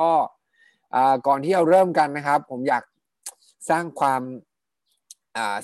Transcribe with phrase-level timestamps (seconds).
[0.00, 0.10] ก็
[1.26, 2.82] ก่อนที่เราเริ่มกันนะครับ ผมอยาก
[3.70, 4.22] สร้างความ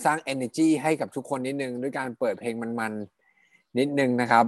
[0.04, 4.44] สร้าง energy ให้กับทุกคนนิดนึง ด้วยการเปิดเพลงมันๆนิดนึงนะครับ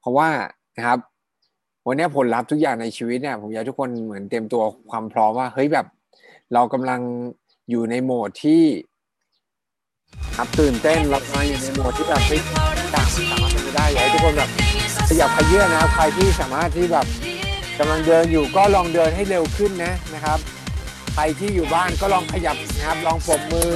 [0.00, 0.28] เพราะว่า
[0.76, 0.98] นะครับ
[1.86, 5.86] วันนี้ผลลัพธ์ทุกอย่างในชีวิตเนี่ยผมอยากทุกคนเหมือนเตรียมตัวความพร้อมว่าเฮ้ยแบบ
[6.54, 7.00] เรากำลัง
[7.70, 8.62] อยู่ในโหมดที่
[10.36, 11.18] ครับตื่นเต้นเรา
[11.48, 12.42] อยู่ในโหมดที่แบบเฮ้ย
[12.94, 14.50] ต่างสามารถเป็นไปได้อยากให้ทุกคนแบบ
[15.08, 17.06] ขยับขยื่นนะครับใครที่สามารถที่แบบ
[17.82, 20.38] กำลังเดินอยู่ก็ลองเดินให้เร็วขึ้นนะนะครับ
[21.14, 23.74] ใครที่อยู่บ้านก็ลองขยับนะครับ ลองปมมือ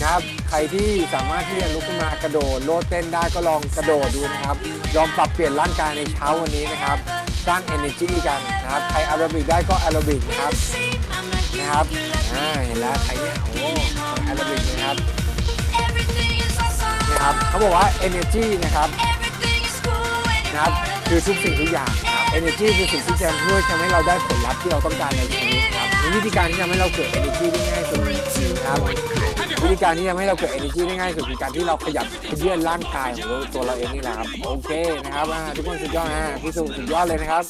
[0.00, 4.56] นะครับ ใครที่สามารถที่จะลุกขึ้นมากระโดดโลดเต้นได้ก็ลองกระโดดดูนะครับ
[4.96, 6.98] ลองปรับเปลี่ยนร่างกายในเช้าวันนี้นะครับ
[7.46, 10.52] สร้าง energy กันนะครับ ใครอารบิกได้ก็อารบิกนะครับ
[11.58, 11.86] นะครับ
[12.34, 13.68] อ่าเห็นแล้วใครเนี่ยโอ้
[14.26, 14.96] อารบิกนะครับ
[17.10, 18.88] นะครับเขาบอกว่า energy นะครับ
[20.52, 20.72] นะครับ
[21.08, 21.92] คือทุกสิ่งทุกอย่าง
[22.34, 28.00] energy คือสิ่งที่จะช่วยทำให้เราได้ผลลัพธ์ที่เราต้องการในชีวิตครับวิธีการที่ทำให้เราเกิด energy ได้ง่ายสุด
[28.66, 28.78] ครับ
[29.62, 32.06] วิธีการที่ทำให้เราเกิด energy ได้ง่ายสุดคือการที่เราขยับ
[32.38, 34.70] เคลื่อนร่างกายของตัวเราเองนี่แหละครับโอเค
[35.04, 37.44] นะครับทุกคนสุดยอดนะพี่สุสุดยอดเลยนะครับ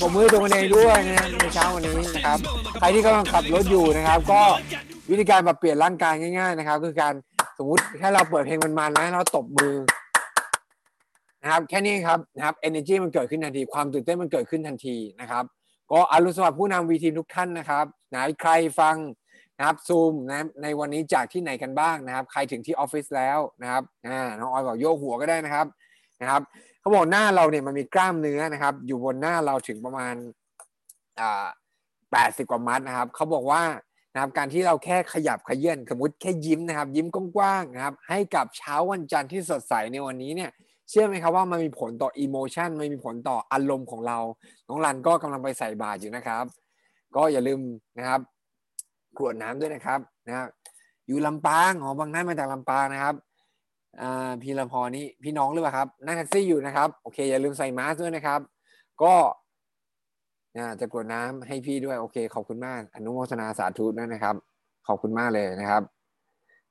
[0.00, 2.38] ผมมือตัวเองด้วยนะในเช้าวันนี้นะครับ
[2.80, 4.42] ใครที่กำลังขับรถอยู่นะครับ ก็
[5.10, 7.14] วิธีการปรับเปลี่ยนร่างกายง่าย ๆ นะครับ คือการ
[7.58, 9.74] สมมติถ้าเราเปิดเพลงมันๆนะเราตบมือ
[11.48, 15.44] นะครับแค่นี้ครับนะครับ energy มันเกิดขึ้นทันที ความตื่นเต้นมันเกิดขึ้นทันทีนะครับ
[15.92, 18.96] ก็อรุณสวัสดิ์ผู้นำวีทีทุกท่านนะครับไหนใครฟัง
[19.58, 25.66] นะครับซูมนะในวันนี้จากที่ไหนกันบ้างนะครับ ใครถึงที่ออฟฟิศแล้วนะครับอ่าน้องออยบอกโยกหัวก็ได้นะครับ
[26.20, 26.42] นะครับ
[26.80, 30.14] เขาบอกหน้าเราเนี่ยมันมีกล้ามเนื้อนะครับ อยู่บนหน้าเราถึงประมาณ
[31.20, 31.46] อ่า
[32.12, 33.62] แปดสิบกว่ามัดนะครับเขาบอกว่า
[34.14, 40.50] นะครับการที่เราแค่ขยับขยื่นสมมติแค่ยิ้มนะครับ ยิ้มกว้างๆนะครับ ให้กับเช้าวันจันทร์ที่สดใสในวันนี้เนี่ย
[40.88, 44.18] เชื่อไหมครับว่ามันมีผลต่ออิโมชันมันมีผลต่ออารมณ์ของเรา
[44.68, 46.44] น้องรันก็กำลังไปใส่บาตรอยู่นะครับ
[47.16, 47.60] ก็อย่าลืม
[47.98, 48.20] นะครับ
[49.18, 50.46] กรวดน้ำด้วยนะครับนะครับ
[51.06, 53.14] อยู่ลำปางอ๋อบางท่านมาจากลำปางนะครับ
[54.42, 58.40] พี่ละพอนี่พี่น้องหรือเปล่าครับนั่งแท็กซี่อยู่นะครับโอเคอย่าลืมใส่มาสด้วยนะครับ
[59.02, 59.14] ก็
[60.80, 64.34] จะกรวดน้ำให้พี่ด้วยโอเค ขอบคุณมาก อนุโมทนาสาธุด้วยนะครับ
[64.86, 65.82] ขอบคุณมากเลยนะครับ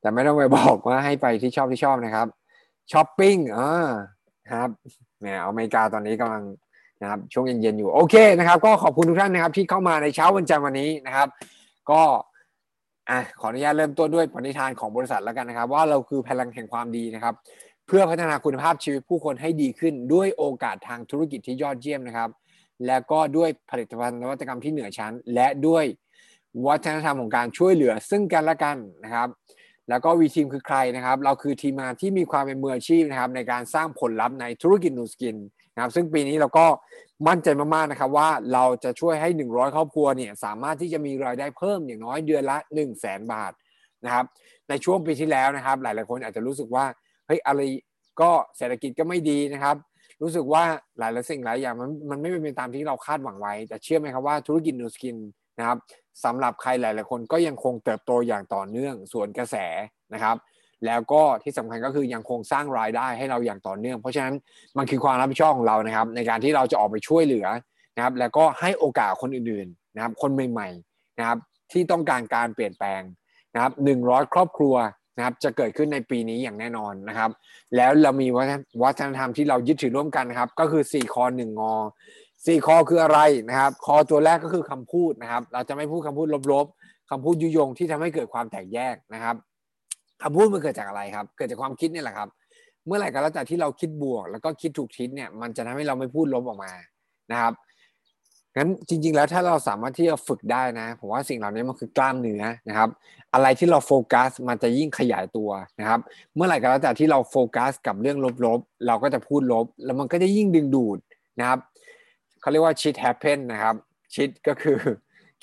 [0.01, 2.27] แต่ไม่ต้องไปบอกว่าให้ไปที่ชอบที่ชอบนะครับ
[2.91, 3.69] ช้อปปิ้งอ่า
[4.51, 4.69] ครับ
[5.19, 6.43] แหมอเมริกาตอนนี้กำลัง
[7.01, 11.27] นะครับช่วงเย็นๆอยู่โอเคนะครับก็ขอบคุณทุกท่านนะครับที่เข้ามาในเช้าวันจันทร์วันนี้นะครับ
[11.91, 12.01] ก็
[13.09, 17.33] อะขออนุญาตเริ่มต้นด้วยปณิธานของบริษัทแล้วกันนะครับ ว่าเราคือพลังแห่งความดีนะครับ
[17.87, 22.29] เพื่อพัฒนาคุณภาพชีวิตผู้คนให้ดีขึ้น ด้วยโอกาสทางธุรกิจที่ยอดเยี่ยมนะครับ
[22.85, 25.85] และก็ด้วยผลิตภัณฑ์นวัตกรรมที่เหนือชั้น และด้วย
[26.67, 29.27] วัฒนธรรมของการช่วยเหลือซึ่งกันและกันนะครับ
[29.89, 35.37] แล้วก็วีทีมคือใครนะครับ เราคือทีมงานที่มีความเป็นมืออาชีพนะครับ ในการสร้างผลลัพธ์ในธุรกิจนูสกิน
[35.75, 36.65] นะครับ ซึ่งปีนี้เราก็
[37.27, 43.51] มั่นใจมากๆนะครับว่าเราจะช่วยให้ 100 ครอบครัวเนี่ยสามารถที่จะมีรายได้เพิ่มอย่างน้อยเดือนละ 1 0 0 0 0แสนบาท
[44.05, 44.25] นะครับ
[44.69, 46.85] ในช่วงปีที่แล้วนะครับ หลายๆคนอาจจะรู้สึกว่า
[47.27, 47.61] เฮ้ยอะไร
[48.21, 49.75] ก็เศรษฐกิจก็ไม่ดีนะครับ
[50.21, 50.63] รู้สึกว่า
[50.99, 55.17] หลายๆสิ่งหลายอย่างมันมันไม่เป็นไปตามที่เราคาดหวังไว้ แต่เชื่อไหมครับว่าธุรกิจนูสกิน
[55.59, 55.77] นะครับ
[56.23, 59.55] สำหรับใครหลาย ๆ คนก็ยังคงเติบโตอย่างต่อเนื่องส่วนกระแส
[60.13, 60.37] นะครับ
[60.85, 64.35] แล้วก็ที่สำคัญก็คือยังคงสร้างรายได้ให้เราอย่างต่อเนื่อง เพราะฉะนั้น
[64.77, 67.47] มันคือความรับผิดชอบของเรานะครับ ในการที่เราจะออกไปช่วยเหลือ
[67.95, 71.37] นะครับ แล้วก็ให้โอกาสคนอื่น ๆ นะครับ คนใหม่ ๆ นะครับ
[71.71, 73.01] ที่ต้องการการเปลี่ยนแปลง
[73.53, 74.75] นะครับหนึ่งร้อยครอบครัว
[75.17, 77.31] นะครับจะเกิดขึ้นในปีนี้อย่างแน่นอนนะครับ
[77.75, 78.27] แล้วเรามี
[78.83, 81.73] วัฒนธรรมที่เรายึดถือร่วมกันนะครับ ก็คือ4คอ1งอ
[82.45, 89.35] 4คอคืออะไรนะครับ คอตัวแรกก็คือคำพูดนะครับ เราจะไม่พูดคำพูดลบๆคำพูดยุยงที่ทำให้เกิดความแตกแยกนะครับ
[90.23, 92.29] คำพูดมันเกิดจากอะไรครับ เกิดจากความคิดนี่แหละครับ
[92.85, 96.71] เมื่อไหร่ก็แล้วแต่ที่เราคิดบวก แล้วก็คิดถูกทิศเนี่ยมันจะทำให้เราไม่พูดลบออกมา
[97.31, 97.53] นะครับ
[98.55, 102.89] งั้นจริง ๆ แล้วถ้าเราสามารถที่จะฝึกได้นะผมว่าสิ่งเหล่านี้มันคือกล้ามเนื้อนะครับ
[103.33, 105.49] อะไรที่เราโฟกัสมันจะยิ่งขยายตัว
[105.79, 105.99] นะครับ
[106.35, 110.97] เมื่อไหร่ก็แล้วแต่ที่เราโฟกัสกับเรื่องลบๆ เราก็จะพูดลบ แล้วมันก็จะยิ่งดึงดูด
[111.39, 111.59] นะครับ
[112.47, 113.75] เขาเรียกว่า shit happen นะครับ
[114.15, 114.77] shit ก็คือ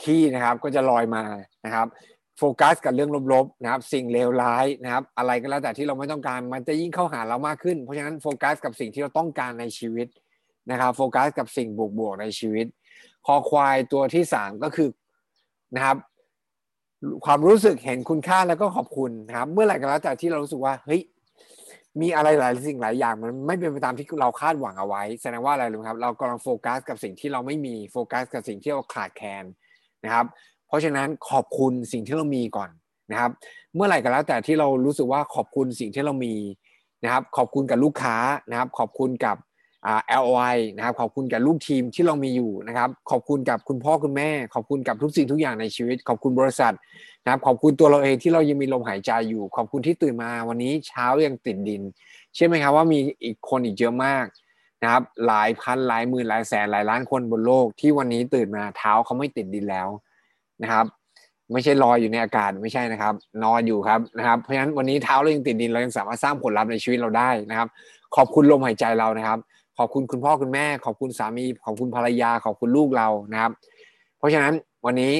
[0.03, 1.25] ขี้นะครับก็จะลอยมา
[1.64, 1.87] นะครับ
[2.38, 10.08] โฟกัสกับเรื่องลบๆนะครับสิ่งเลวร้ายนะครับอะไรก็แล้วแต่ที่เราไม่ต้องการมันจะยิ่งเข้าหาเรามากขึ้น เพราะฉะนั้นโฟกัสกับสิ่งที่เราต้องการในชีวิต
[10.70, 11.69] นะครับโฟกัสกับสิ่ง
[11.99, 12.67] บวกๆในชีวิต
[13.26, 14.88] คอควายตัวที่สามก็คือ
[15.76, 15.96] นะครับ
[17.25, 21.02] ความรู้สึกเห็นคุณค่าแล้วก็ขอบคุณนะครับเมื่อไหร่ก็แล้วแต่ที่เรารู้สึกว่าเฮ้ย
[22.00, 29.44] มีอะไรหลายสิ่งหลายอย่างมันไม่เป็นไปตามที่เราคาดหวังเอาไว้ แสดงว่าอะไรรู้ครับ เรากำลังโฟกัสกับสิ่งที่เราไม่มีโฟกัสกับสิ่งที่เราขาดแคลน
[30.05, 30.26] นะครับ
[30.67, 32.70] เพราะฉะนั้นขอบคุณสิ่งที่เรามีก่อน
[33.11, 33.31] นะครับ
[33.75, 36.35] เมื่อไหร่ก็แล้วแต่ที่เรารู้สึกว่าขอบคุณสิ่งที่เรามี
[37.05, 38.17] นะครับ ขอบคุณกับลูกค้า
[38.50, 39.37] นะครับ ขอบคุณกับ
[40.22, 46.75] LOI นะครับขอบคุณกับลูกทีมที่เรามีอยู่นะครับขอบคุณกับคุณพ่อคุณแม่ ขอบคุณกับทุกสิ่งทุกอย่างในชีวิต ขอบคุณบริษัท
[47.25, 51.82] นะครับขอบคุณตัวเราเองที่เรายังมีลมหายใจอยู่ ขอบคุณที่ตื่นมาวันนี้เช้ายังติดดิน
[52.34, 54.26] เชื่อไหมครับว่ามีอีกคนอีกเยอะมาก
[54.82, 59.88] นะครับหลายพันหลายหมื่นหลายแสนหลายล้านคนบนโลกที่วันนี้ตื่นมาเท้าเขาไม่ติดดินแล้ว
[60.62, 60.87] นะครับ
[61.52, 63.14] ไม่ใช่ลอยอยู่ในอากาศไม่ใช่นะครับ
[63.44, 67.69] นอนอยู่ครับนะครับเพราะฉะนั้นวันนี้เท้าเรายังติดดินเรายังสามารถสร้างผลลัพธ์ในชีวิตเราได้นะครับ
[68.16, 69.38] ขอบคุณลมหายใจเรานะครับ
[69.79, 73.53] ขอบคุณคุณพ่อคุณแม่ ขอบคุณสามี ขอบคุณภรรยา ขอบคุณลูกเรานะครับ
[74.19, 74.55] เพราะฉะนั้น
[74.85, 75.15] วันนี้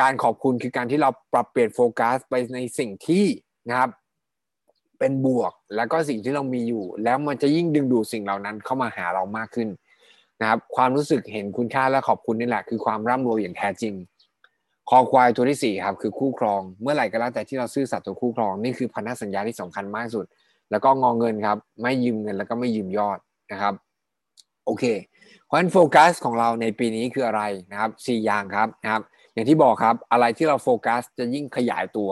[0.00, 3.24] การขอบคุณคือการที่เราปรับเปลี่ยนโฟกัสไปในสิ่งที่
[3.68, 3.90] นะครับ
[4.98, 9.68] เป็นบวกแล้วก็สิ่งที่เรามีอยู่ แล้วมันจะยิ่งดึงดูดสิ่งเหล่านั้นเข้ามาหาเรามากขึ้น
[10.40, 13.94] นะครับความรู้สึกเห็นคุณค่าและขอบคุณนี่แหละคือความร่ำรวยอย่างแท้จริง
[14.88, 20.26] คอควายตัวที่4ครับคือคู่ครอง เมื่อไหร่ก็แล้วแต่ที่เราซื่อสัตย์ต่อคู่ครองนี่คือพันธสัญญาที่สำคัญมากสุด
[20.70, 23.18] แล้วก็งอเงินครับ ไม่ยืมเงินแล้วก็ไม่ยืมยอด
[23.52, 23.74] นะครับ
[24.68, 24.84] โอเค
[25.44, 32.10] เพราะฉะนั้นโฟกัสของเราในปีนี้คืออะไรนะครับ4อย่างครับนะครับ อย่างที่บอกครับอะไรที่เราโฟกัสจะยิ่งขยายตัว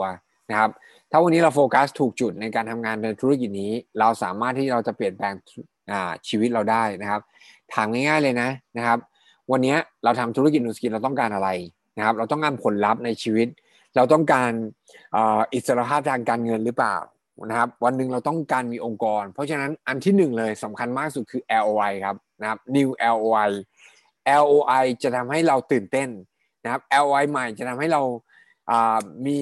[0.49, 0.71] นะครับ
[1.11, 5.33] ถ้าวันนี้เราโฟกัสถูกจุดในการทำงานในธุรกิจนี้ เราสามารถที่เราจะเปลี่ยนแปลง
[6.27, 7.21] ชีวิตเราได้นะครับ
[7.73, 8.99] ถามง่ายๆเลยนะนะครับ
[9.51, 11.49] วันนี้เราทำธุรกิจนูสกินเราต้องการอะไร
[11.97, 13.47] นะครับ เราต้องการผลลัพธ์ในชีวิต
[13.95, 14.51] เราต้องการ
[15.53, 16.97] อิสรภาพทางการเงินหรือเปล่า
[17.49, 23.51] นะครับ วันหนึ่งเราต้องการมีองค์กร เพราะฉะนั้นอันที่หนึ่งเลยสำคัญมากสุดคือ LOI ครับ นะครับ new LOI
[24.43, 26.09] LOI จะทำให้เราตื่นเต้น
[26.63, 28.01] นะครับ LOI ใหม่จะทำให้เรา
[29.27, 29.39] มี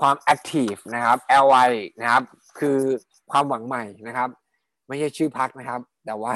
[0.00, 2.22] ความ active นะครับ LOI นะครับ
[2.58, 2.78] คือ
[3.32, 4.28] ความหวังใหม่นะครับ
[4.88, 6.34] ไม่ใช่ชื่อพักนะครับ แต่ว่า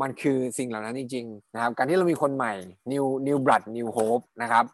[0.00, 2.54] มันคือสิ่งเหล่านั้นจริงๆนะครับ การที่เรามีคนใหม่
[2.92, 4.64] new new blood new hope นะครับ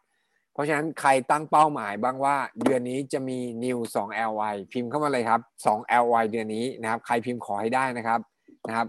[0.53, 5.41] เพราะฉะนั้นใครตั้งเป้าหมายบ้างว่าเดือนนี้จะมี new 2 LY พิมพ์เข้ามาเลยครับ
[5.71, 8.21] 2 LY เดือนนี้นะครับ ใครพิมพ์ขอให้ได้นะครับ
[8.69, 8.87] นะครับ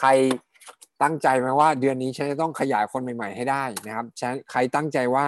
[0.00, 0.08] ใคร
[1.02, 4.06] ตั้งใจไหมว่าเดือนนี้ฉันจะต้องขยายคนใหม่ ๆ ให้ได้นะครับ
[4.50, 5.26] ใครตั้งใจว่า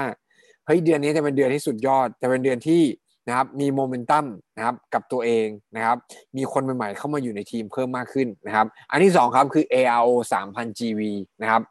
[0.66, 2.82] เฮ้ยเดือนนี้จะเป็นเดือนที่สุดยอดจะเป็นเดือนที่
[3.28, 4.24] นะครับมีโมเมนตัม
[4.56, 5.46] นะครับกับตัวเอง
[5.76, 5.96] นะครับ
[6.36, 10.12] มีคนใหม่ๆเข้ามาอยู่ในทีมเพิ่มมากขึ้นนะครับ อันที่2ครับคือ ARO
[10.44, 11.00] 3,000 GV
[11.42, 11.62] นะครับ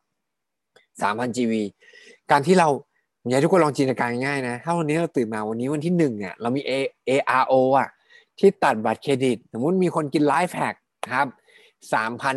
[1.01, 1.53] 3,000 GV
[2.31, 2.69] การที่เรา
[3.30, 6.62] อยากทุกคนลองจินตนาการง่ายนะ ถ้าวันนี้เราตื่นมาวันนี้วันที่หนึ่งอะเรามี
[7.09, 7.89] ARO อะ
[8.39, 10.75] ที่ตัดบัตรเครดิต สมมติมีคนกินไลฟ์แพ็ก
[11.06, 11.27] นะครับ
[11.94, 12.36] 3,000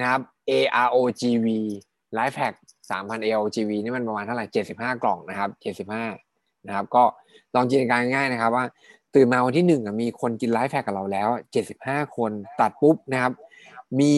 [0.00, 0.20] นะครับ
[0.52, 1.46] AROGV
[2.18, 2.54] Life Hack
[2.90, 4.44] 3,000 AROGV นี่มันประมาณเท่าไหร่
[4.74, 5.50] 75 กล่องนะครับ
[5.98, 7.04] 75 นะครับ ก็
[7.54, 8.64] ลองจินตนาการง่ายนะครับว่า
[9.14, 11.28] ตื่นมาวันที่หนึ่งมีคนกินไลฟ์แพ็กกับเราแล้ว
[11.72, 13.32] 75 คนตัดปุ๊บนะครับ
[14.00, 14.14] มี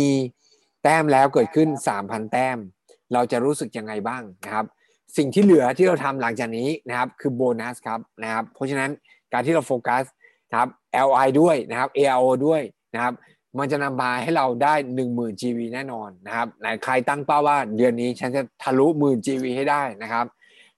[0.82, 1.68] แต้มแล้วเกิดขึ้น
[2.00, 2.58] 3,000 แต้ม
[3.12, 4.66] เราจะรู้สึกยังไงบ้างนะครับ
[5.16, 8.90] สิ่งที่เหลือที่เราทำหลังจากนี้นะครับคือโบนัสครับนะครับเพราะฉะนั้น
[9.32, 10.04] การที่เราโฟกัส
[10.50, 10.68] นะครับ
[11.06, 12.60] LI ด้วยนะครับ ARO ด้วย
[12.94, 13.14] นะครับ
[13.58, 20.26] มันจะนำมาให้เราได้ 1 0,000 GV แน่นอนนะครับไหนใครตั้งเป้าว่าเดือนนี้ฉันจะทะลุหมื่น GV ให้ได้นะครับ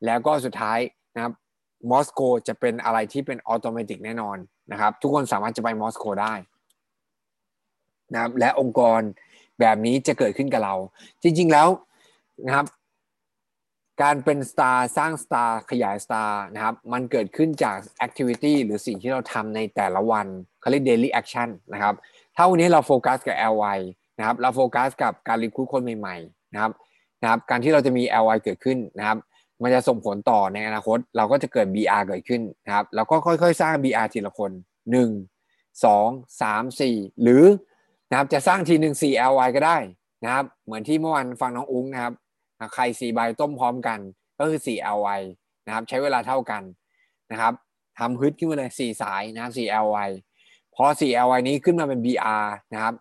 [0.04, 0.78] แล้วก็สุดท้าย
[1.14, 1.32] นะครับ
[1.90, 4.36] มอสโกจะเป็นอะไรที่เป็น automatic แน่นอน
[4.72, 6.34] นะครับ ทุกคนสามารถจะไปมอสโกได้
[8.12, 9.00] นะครับและองค์กร
[9.60, 10.74] แบบนี้จะเกิดขึ้นกับเรา
[11.22, 11.68] จริง ๆแล้ว
[12.46, 12.66] นะครับ
[14.02, 20.26] การเป็น star สร้าง star ขยาย star นะครับ มันเกิดขึ้นจาก activity หรือสิ่งที่เราทำในแต่ละวัน
[20.60, 21.94] เขาเรียก daily action นะครับ
[22.36, 23.78] ถ้าวันนี้เราโฟกัสกับ LY
[24.18, 26.72] นะครับเราโฟกัสกับการ recruit คนใหม่ๆนะครับ
[27.22, 29.18] นะครับการที่เราจะมี LY เกิดขึ้นนะครับ
[29.62, 37.44] มันจะส่งผลต่อในอนาคต เราก็จะเกิด BR เกิดขึ้นนะครับแล้วก็ค่อยๆ สร้าง BR ทีละคน 1 2 3 4 หรือ
[38.10, 39.78] นะครับจะสร้างทีหนึ่ง4 LY ก็ได้
[40.24, 42.14] นะครับเหมือนที่เมื่อวานฟังน้องอุ้งนะครับ
[42.74, 43.98] ใคร4ใบต้มพร้อมกัน
[44.38, 45.20] ก็คือ 4 LY
[45.66, 46.62] นะครับใช้เวลาเท่ากัน
[47.32, 47.52] นะครับ
[47.98, 50.10] ทำฮึดขึ้นมาเลย 4 สายนะครับ4 LY
[50.76, 52.94] พอ 4LY นี้ขึ้นมาเป็น BR นะครับ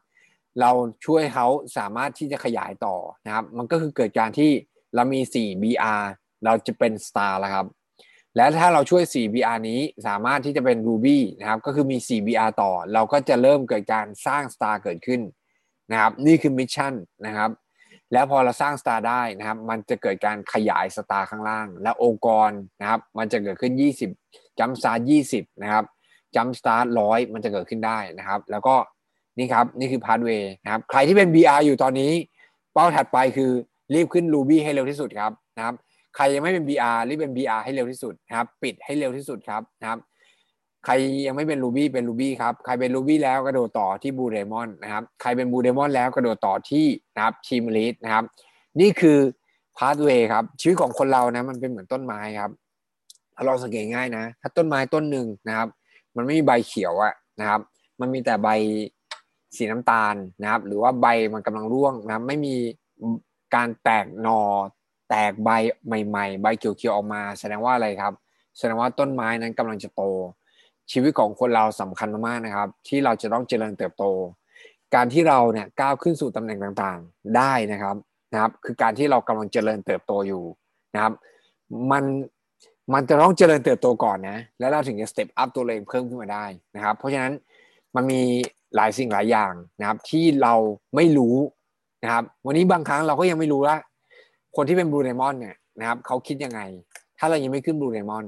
[0.62, 0.72] เรา
[1.06, 4.52] ช่วยเขาสามารถที่จะขยายต่อนะครับ มันก็คือเกิดการที่
[4.96, 6.04] เรามี 4 BR
[6.46, 7.68] เราจะเป็น Star แล้วครับ
[8.36, 15.22] และถ้าเราช่วย 4 BR นี้สามารถที่จะเป็น Ruby นะครับ ก็คือมี 4 BR ต่อ เราก็จะเริ่มเกิดการสร้าง Star เกิดขึ้น
[15.92, 16.94] นะครับ นี่คือ mission
[17.26, 17.52] นะครับ
[18.14, 22.50] แล้วพอเราสร้าง Star ได้นะครับ มันจะเกิดการขยาย Star ข้างล่าง และองค์กร
[22.82, 23.74] นะครับ มันจะเกิดขึ้น
[24.18, 25.86] 20 Jumpstart 20 นะครับ
[26.36, 28.76] Jumpstart ร้อยมันจะเกิดขึ้นได้นะครับ แล้วก็
[29.38, 32.12] นี่ครับนี่คือ pathway นะครับใครที่เป็น BR อยู่ตอนนี้
[32.74, 33.52] เป้าถัดไปคือ
[33.94, 35.76] รีบขึ้น Ruby ให้เร็วที่สุดครับนะครับ
[36.16, 40.00] ใครยังไม่เป็น BR รีบเป็น BR ให้เร็วที่สุดนะครับ ปิดให้เร็วที่สุดครับนะครับ
[40.86, 40.94] ใคร
[41.26, 48.24] ยังไม่เป็น Ruby เป็น Ruby ครับใครเป็น Ruby แล้วกระโดดต่อที่ Blue Diamond นะครับใครเป็น Blue Diamond แล้วกระโดดต่อที่นะครับ Team Elite นะครับ
[48.80, 49.18] นี่คือ
[49.78, 52.52] pathway ครับชีวิตของคนเรานะมันเป็นเหมือนต้นไม้ครับ
[53.36, 55.68] ถ้าลองสังเกตง่ายนะ ถ้าต้นไม้ต้นหนึ่งนะครับ
[56.16, 57.62] มันไม่มีใบเขียวอะนะครับ
[58.00, 58.50] มันมีแต่ใบ
[59.56, 62.56] สีน้ำตาลนะครับ หรือว่าใบมันกำลังร่วงนะครับ ไม่มี
[63.56, 64.42] การแตกหนอ
[65.10, 65.50] แตกใบ
[66.08, 68.14] ใหม่ ๆ ใบเขียวๆออกมา แสดงว่าอะไรครับ
[68.58, 70.04] แสดงว่าต้นไม้นั้นกำลังจะโต
[70.92, 74.04] ชีวิตของคนเราสำคัญมากนะครับ ที่เราจะต้องเจริญเติบโต
[74.96, 77.96] การที่เราเนี่ยก้าวขึ้นสู่ตำแหน่งต่างๆได้นะครับ
[78.34, 80.44] นะครับ คือการที่เรากำลังเจริญเติบโตอยู่
[80.94, 81.14] นะครับ
[81.92, 82.04] มัน
[82.94, 87.34] มันจะต้องเจริญเติบโตก่อนนะ แล้วเราถึงจะ step up ตัวเองเพิ่มขึ้นมาได้นะครับ เพราะฉะนั้น
[87.96, 88.22] มันมี
[88.76, 90.54] หลายสิ่งหลายอย่างนะครับ ที่เรา
[90.96, 91.36] ไม่รู้
[92.04, 93.76] นะครับ วันนี้บางครั้งเราก็ยังไม่รู้ว่า
[94.56, 96.62] คนที่เป็น Blue Diamond เนี่ยนะครับเขาคิดยังไง
[97.20, 98.26] ถ้าเรายังไม่ขึ้น Blue Diamond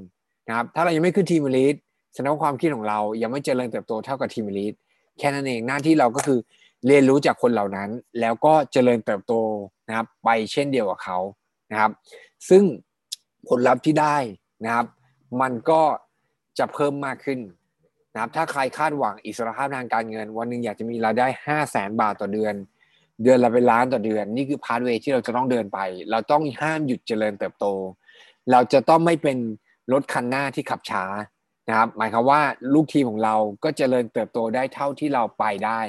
[0.47, 1.75] นะครับ ถ้าเรายังไม่ขึ้น Team Elite
[2.13, 4.73] แสดงว่าความคิดของเรายังไม่เจริญเติบโตเท่ากับ Team Elite
[5.19, 6.39] แค่นั้นเองหน้าที่เราก็คือ
[6.87, 9.33] เรียนรู้จากคนเหล่านั้น แล้วก็เจริญเติบโต
[9.87, 11.17] นะครับ ไปเช่นเดียวกับเขา
[11.71, 11.91] นะครับ
[12.49, 12.63] ซึ่ง
[13.47, 14.17] ผลลัพธ์ที่ได้
[14.63, 14.85] นะครับ
[15.41, 15.81] มันก็
[16.59, 17.39] จะเพิ่มมากขึ้น
[18.13, 22.55] นะครับ ถ้าใครคาดหวังอิสรภาพทางการเงิน วันหนึ่งอยากจะมีรายได้ห้าแสนบาทต่อเดือน
[23.23, 25.79] เดือนละเป็นล้านต่อเดือน นี่คือ pathway ที่เราจะต้องเดินไป
[26.11, 27.65] เราต้องห้ามหยุดเจริญเติบโต
[28.51, 29.37] เราจะต้องไม่เป็น
[29.93, 31.03] รถคันหน้าที่ขับช้า
[31.69, 32.41] นะครับหมายความว่า
[32.73, 35.81] ลูกทีมของเราก็เจริญเติบโตได้เท่าที่เราไปได้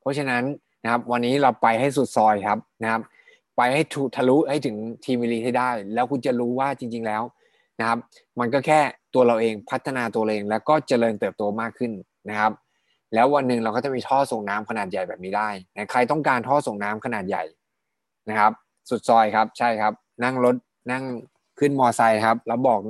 [0.00, 0.42] เพราะฉะนั้น
[0.84, 3.02] นะครับวันนี้เราไปให้สุดซอยครับนะครับ
[3.56, 3.82] ไปให้
[4.16, 7.22] ทะลุให้ถึงทีมมิลีให้ได้ แล้วคุณจะรู้ว่าจริง ๆ แล้ว
[7.80, 7.98] นะครับ
[8.40, 8.80] มันก็แค่
[9.14, 11.92] ตัวเราเองพัฒนาตัวเองแล้วก็เจริญเติบโตมากขึ้น
[12.30, 12.52] นะครับ
[13.14, 17.44] แล้ววันหนึ่งเราก็จะมีท่อส่งน้ำขนาดใหญ่แบบนี้ได้นะใครต้องการท่อส่งน้ำขนาดใหญ่
[18.30, 18.52] นะครับ
[18.90, 19.92] สุดซอยครับใช่ครับ
[20.24, 20.56] นั่งรถ
[20.90, 21.04] นั่ง
[21.58, 22.80] ขึ้นมอไซค์ครับ แล้วบอก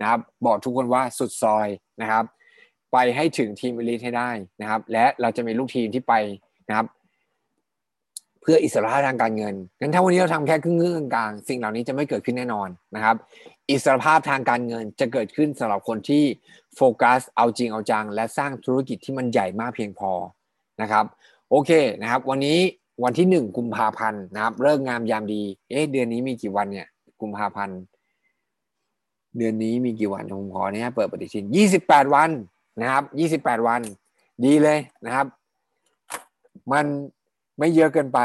[0.00, 1.66] นะครับ บอกทุกคนว่าสุดซอย
[2.02, 2.24] นะครับ
[2.92, 6.14] ไปให้ถึงทีมอลิทให้ได้นะครับ และเราจะมีลูกทีมที่ไป
[6.68, 6.86] นะครับ
[8.46, 13.16] พื่ออิสระภาพทางการเงิน งั้นถ้าวันนี้เราทำแค่ครึ่งๆกลางๆสิ่งเหล่านี้จะไม่เกิดขึ้นแน่นอนนะครับ
[13.70, 16.24] อิสรภาพทางการเงินจะเกิดขึ้นสำหรับคนที่
[16.76, 20.12] โฟกัสเอาจริงเอาจัง และสร้างธุรกิจที่มันใหญ่มากเพียงพอ
[20.82, 21.04] นะครับ
[21.50, 21.70] โอเค
[22.02, 22.58] นะครับ วันนี้
[23.04, 26.86] วันที่หนึ่งกุมภาพันธ์นะครับเริ่มงามยามดี เอ๊ะเดือนนี้มีกี่วันเนี่ย
[27.20, 27.78] กุมภาพันธ์
[29.38, 32.30] เดือนนี้มีกี่วันผมขอเนี่ยเปิดปฏิทินยี่สิบแปดวัน
[32.82, 33.80] นะครับยี่สิบแปดวัน
[34.44, 35.26] ดีเลยนะครับ
[36.72, 36.86] มัน
[37.58, 38.20] ไม่เยอะเกินไป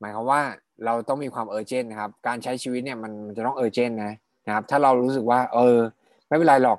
[0.00, 0.40] หมายความว่า
[0.84, 4.14] เราต้องมีความเออร์เจนนะครับ การใช้ชีวิตเนี่ยมันจะต้องเออร์เจนนะ
[4.46, 5.78] นะครับ ถ้าเรารู้สึกว่า เออ
[6.28, 6.78] ไม่เป็นไรหรอก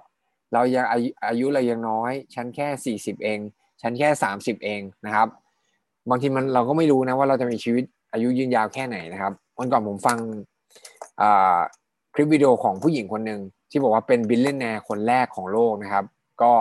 [0.54, 3.40] เรายังอายุอายุเรายังน้อย ฉันแค่สี่สิบเอง
[3.82, 5.28] ฉันแค่สามสิบเองนะครับ
[6.10, 7.84] บางทีมันเราก็ไม่รู้นะว่าเราจะมีชีวิต
[8.14, 10.18] อายุยืนยาวแค่ไหนนะครับวันก่อนผมฟัง
[12.14, 16.06] คลิปวิดีโอของผู้หญิงคนหนึ่งที่บอกว่าเป็น billionaire คนแรกของโลกนะครับ
[16.42, 16.52] ก็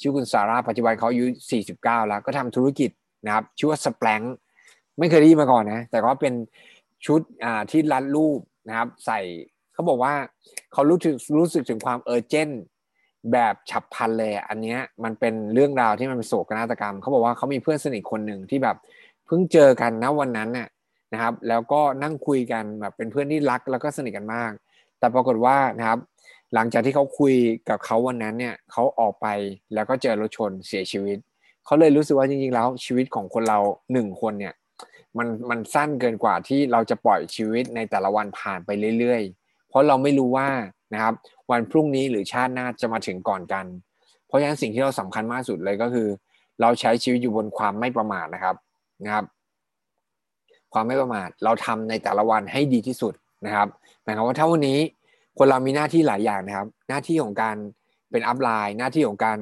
[0.00, 1.24] ชื่อคุณซาร่าปัจจุบันเขาอายุ
[1.68, 2.90] 49 แล้ว ก็ทำธุรกิจ
[3.26, 4.20] นะครับ ชื่อว่า Spanx
[5.02, 6.34] ไม่เคยได้ยินมาก่อนนะ แต่ก็เป็น
[7.06, 7.20] ชุด
[7.70, 9.20] ที่รัดรูปนะครับ ใส่
[9.72, 10.14] เขาบอกว่า
[10.72, 12.50] เขารู้ถึงรู้สึกถึงความเออเจน
[13.32, 18.76] แบบฉับพลันเลยอันนี้มันเป็นเรื่องราวที่มันเป็นโศกนาฏกรรมเขาบอกว่าเขามีเพื่อนสนิทคนหนึ่งที่แบบ
[19.26, 20.68] เพิ่งเจอกันนะวันนั้นน่ย
[21.12, 24.52] นะครับ แล้วก็นั่งคุยกันแบบเป็นเพื่อนที่รักแล้วก็สนิทกันมาก
[24.98, 25.98] แต่ปรากฏว่านะครับ
[26.54, 27.34] หลังจากที่เขาคุย
[27.68, 29.26] กับเขาวันนั้นเนี่ยเขาออกไป
[29.74, 31.18] แล้วก็เจอรถชนเสียชีวิต
[31.64, 33.58] เขาเลยรู้สึกว่าจริงๆแล้วชีวิตของคนเรา
[33.92, 34.54] หนึ่งคนเนี่ย
[35.18, 40.48] มันมันสั้นเกินกว่าที่เราจะปล่อยชีวิตในแต่ละวันผ่านไปเรื่อยๆ เพราะเราไม่รู้ว่า
[40.94, 41.14] นะครับ
[41.50, 43.66] วันพรุ่งนี้หรือชาติหน้าจะมาถึงก่อนกัน
[44.26, 46.08] เพราะฉะนั้นสิ่งที่เราสำคัญมากสุดเลยก็คือ
[46.60, 48.56] เราใช้ชีวิตอยู่บนความไม่ประมาทนะครับ
[49.04, 49.24] นะครับ
[50.72, 53.14] ความไม่ประมาทเราทำในแต่ละวันให้ดีที่สุด
[53.46, 53.68] นะครับ
[54.02, 54.78] หมายความว่าถ้าวันนี้
[55.38, 57.56] คนเรามีหน้าที่หลายอย่างนะครับ หน้าที่ของการ
[58.10, 59.38] เป็นอัพไลน์หน้าที่ของการ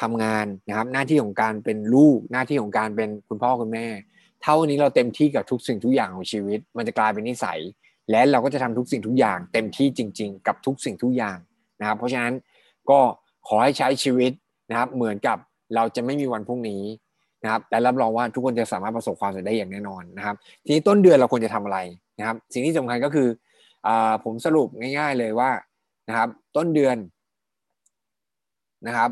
[0.00, 3.86] ทำงานนะครับ หน้าที่ของการเป็นลูก หน้าที่ของการเป็นคุณพ่อคุณแม่
[4.44, 7.58] ถ้าวันนี้เราเต็มที่กับทุกสิ่งทุกอย่างของชีวิต มันจะกลายเป็นนิสัย
[8.10, 11.38] และเราก็จะทำทุกสิ่งทุกอย่าง เต็มที่จริง ๆ กับทุกสิ่งทุกอย่าง
[11.80, 12.32] นะครับ เพราะฉะนั้น
[12.90, 13.00] ก็
[13.48, 14.32] ขอให้ใช้ชีวิต
[14.70, 15.38] นะครับ เหมือนกับ
[15.74, 16.82] เราจะไม่มีวันพรุ่งนี้
[17.42, 21.78] นะครับและรับรองว่าทุกคนจะสามารถประสบความสำเร็จได้อย่างแน่นอนนะครับ ทีนี้ต้นเดือนเราควรจะทำอะไร
[22.18, 23.28] นะครับ สิ่งที่สำคัญก็คือ
[23.86, 23.88] อ
[24.24, 25.50] ผมสรุปง่าย ๆเลยว่า
[26.08, 26.96] นะครับ ต้นเดือน
[28.86, 29.10] นะครับ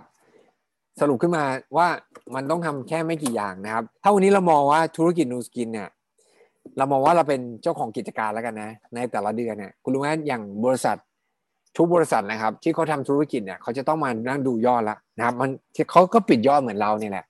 [1.01, 1.45] สรุปขึ้นมา
[1.77, 1.87] ว่า
[2.35, 5.89] มันต้องทำแค่ไม่กี่อย่างนะครับ ถ้าวันนี้เรามองว่าธุรกิจนูสกินเนี่ย
[6.79, 10.97] เรามองว่าเราเป็นเจ้าของกิจการแล้วกันนะ ในแต่ละเดือนเนี่ยคุณรู้ไหมอย่างบริษัท
[11.77, 15.51] ทุกบริษัทนะครับ ที่เขาทำธุรกิจเนี่ยเขาจะต้องมานั่งดูยอดละนะครับ มัน
[15.91, 17.25] เขาก็ปิดยอดเหมือนเราเนี่ยแหละ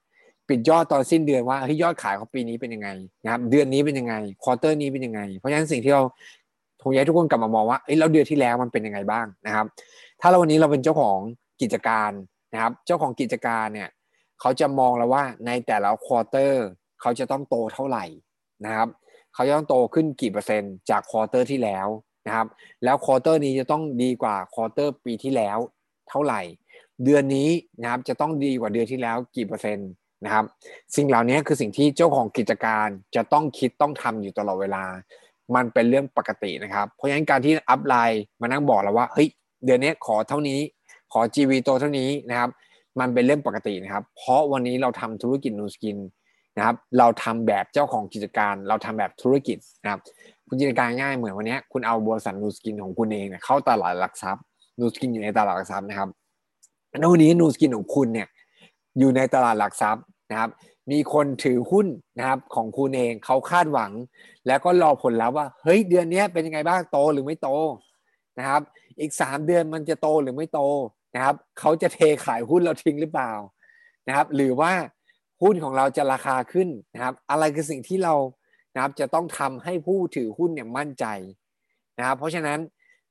[0.48, 2.88] ปิดยอดตอนสิ้นเดือนว่าเฮ้ยยอดขายของปีนี้เป็นยังไง
[3.24, 6.02] นะครับ เดือนนี้เป็นยังไง quarter นี้เป็นยังไง เพราะฉะนั้นสิ่งที่เรา
[6.82, 9.66] ผมอยากให้ทุกคนกลับมามองว่าเฮ้ยเราเดือนที่แล้วมันเป็นยังไงบ้างนะครับ
[10.20, 11.18] ถ้าเราวันนี้เราเป็นเจ้าของ
[11.60, 12.10] กิจการ
[12.52, 13.88] นะครับเจ้าของกิจการเนี่ย
[14.40, 16.64] เขาจะมองแล้วว่าในแต่ละ quarter
[17.00, 18.04] เขาจะต้องโตเท่าไหร่
[18.64, 18.88] นะครับ
[19.34, 21.88] เขาจะต้องโตขึ้นกี่เปอร์เซ็นต์จาก quarter ที่แล้ว
[22.26, 22.46] นะครับ
[22.84, 25.58] แล้ว quarter นี้จะต้องดีกว่า quarter ปีที่แล้ว
[26.08, 26.40] เท่าไหร่
[27.04, 29.88] เดือนนี้นะครับจะต้องดีกว่าเดือนที่แล้วกี่เปอร์เซ็นต์
[30.24, 30.44] นะครับ
[30.96, 34.84] สิ่งเหล่านี้คือสิ่งที่เจ้าของกิจการจะต้องคิดต้องทำอยู่ตลอดเวลา
[35.54, 39.28] มันเป็นเรื่องปกตินะครับ เพราะฉะนั้นการที่ upline มานั่งบอกเราว่าเฮ้ย
[39.64, 40.58] เดือนนี้ขอเท่านี้
[41.12, 42.50] ขอ GV โตเท่านี้นะครับ
[43.00, 45.98] มันเป็นเรื่องปกตินะครับ เพราะวันนี้เราทำธุรกิจ Nu Skin
[46.56, 50.00] นะครับ เราทำแบบเจ้าของกิจการ เราทำแบบธุรกิจนะครับ
[50.48, 54.42] คุณจินตนาการง่ายเหมือนวันนี้คุณเอาบริษัท Nu Skin ของคุณเองเนี่ยเข้าตลาดหลักทรัพย์
[54.80, 56.08] Nu Skin อยู่ในตลาดหลักทรัพย์นะครับ
[56.98, 58.28] แล้ววันนี้ Nu Skin ของคุณเนี่ย
[58.98, 60.50] อยู่ในตลาดหลักทรัพย์นะครับ
[60.90, 61.86] มีคนถือหุ้น
[62.18, 63.92] นะครับของคุณเองเขาคาดหวัง
[64.46, 67.48] แล้วก็รอผลแล้วว่า เฮ้ยเดือนนี้เป็นยังไงบ้างโตหรือไม่โต
[68.38, 68.62] นะครับ
[69.00, 70.60] อีกสามเดือนมันจะโตหรือไม่โต
[71.14, 73.32] นะครับเขาจะเทขายหุ้นเราทิ้งหรือเปล่า
[74.08, 74.72] นะครับ หรือว่า
[75.42, 78.14] หุ้นของเราจะราคาขึ้นนะครับ อะไรคือสิ่งที่เรา
[78.74, 81.04] นะครับจะต้องทำให้ผู้ถือหุ้นเนี่ยมั่นใจ
[81.98, 82.58] นะครับ เพราะฉะนั้น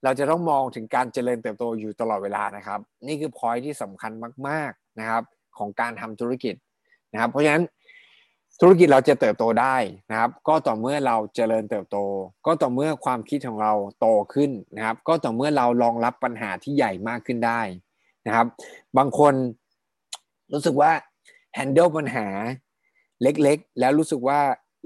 [0.03, 4.12] เราจะต้องมองถึงการเจริญเติบโตอยู่ตลอดเวลานะครับ นี่คือพอยที่สำคัญ
[4.48, 5.24] มากๆนะครับ
[5.58, 6.55] ของการทำธุรกิจ
[7.13, 7.63] นะครับ เพราะฉะนั้น
[8.62, 9.75] ธุรกิจเราจะเติบโตได้
[10.12, 11.98] นะครับ ก็ต่อเมื่อเราเจริญเติบโต
[12.46, 17.62] ก็ต่อเมื่อความคิดของเราโตขึ้นนะครับ ก็ต่อเมื่อเรารองรับปัญหาที่ใหญ่มากขึ้นได้
[18.28, 18.48] นะครับ
[18.98, 19.34] บางคน
[20.54, 20.92] รู้สึกว่า
[21.58, 22.28] handle ปัญหา
[23.24, 24.40] เล็กๆ แล้วรู้สึกว่า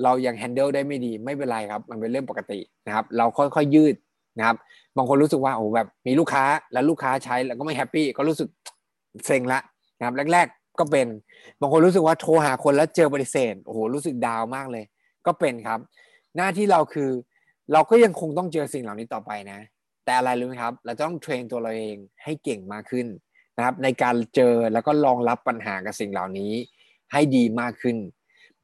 [0.04, 3.96] เรายัง handle ได้ไม่ดีไม่เป็นไรครับ มันเป็นเรื่องปกตินะครับ เราค่อยๆยืด
[4.38, 4.58] นะครับ
[4.98, 8.50] บางคนรู้สึกว่าโอ้แบบมีลูกค้าแล้วลูกค้าใช้แล้วก็ไม่แฮปปี้ก็รู้สึก
[9.25, 9.60] เซ็งละ
[9.98, 11.08] นะครับ แรก ๆ ก็เป็น
[11.60, 14.84] บางคนรู้สึกว่าโทรหาคนแล้วเจอปฏิเสธโอ้โหรู้สึกดาวมากเลย
[15.25, 15.80] ก็เป็นครับ
[16.38, 17.10] หน้าที่เราคือ
[17.74, 19.60] เราก็ยังคงต้องเจอสิ่งเหล่านี้ต่อไปนะ
[20.06, 23.08] แต่อะไรรู้ไหมครับ เราต้องเทรนตัวเราเองให้เก่งมากขึ้น
[23.55, 26.51] นะครับในการเจอแล้วก็รองรับปัญหากับสิ่งเหล่านี้
[27.12, 27.97] ให้ดีมากขึ้น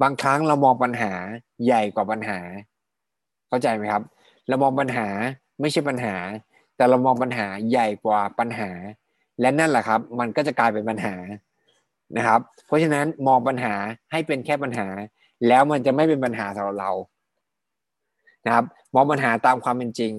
[0.02, 1.12] บางครั้งเรามองปัญหา
[1.66, 2.40] ใหญ่กว่าปัญหา
[3.48, 4.04] เข้าใจไหมครับ
[4.48, 5.08] เรามองปัญหา
[5.62, 6.16] ไม่ใช่ปัญหา
[6.76, 8.70] แต่เรามองปัญหาใหญ่กว่าปัญหา
[9.42, 11.16] และนั่นแหละครับ มันก็จะกลายเป็นปัญหา
[12.18, 13.74] นะครับ เพราะฉะนั้นมองปัญหา
[14.12, 14.88] ให้เป็นแค่ปัญหา
[15.48, 16.92] แล้วมันจะไม่เป็นปัญหาสำหรับเรา
[18.46, 20.14] นะครับมองปัญหาตามความเป็นจริง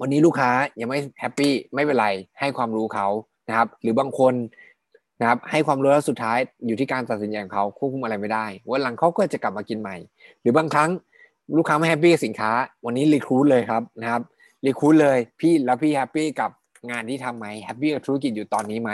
[0.00, 2.08] วันนี้ลูกค้ายังไม่ happy ไม่เป็นไร
[2.40, 3.06] ให้ความรู้เขา
[3.48, 4.34] นะครับ หรือบางคน
[5.20, 9.96] นะครับให้ความรู้แล้วสุดท้ายอยู่ที่การตัดสินใจของเขาควบคุมอะไรไม่ได้วันหลังเขาก็จะกลับมากินใหม่
[10.40, 10.90] หรือบางครั้ง
[11.56, 12.50] ลูกค้าไม่ happy กับสินค้า
[12.84, 14.22] วันนี้ recruit เลยครับนะครับ
[14.66, 16.50] recruit เลยพี่แล้วพี่ happy กับ
[16.90, 18.92] งานที่ทำไหม happy กับธุรกิจอยู่ตอนนี้ไหม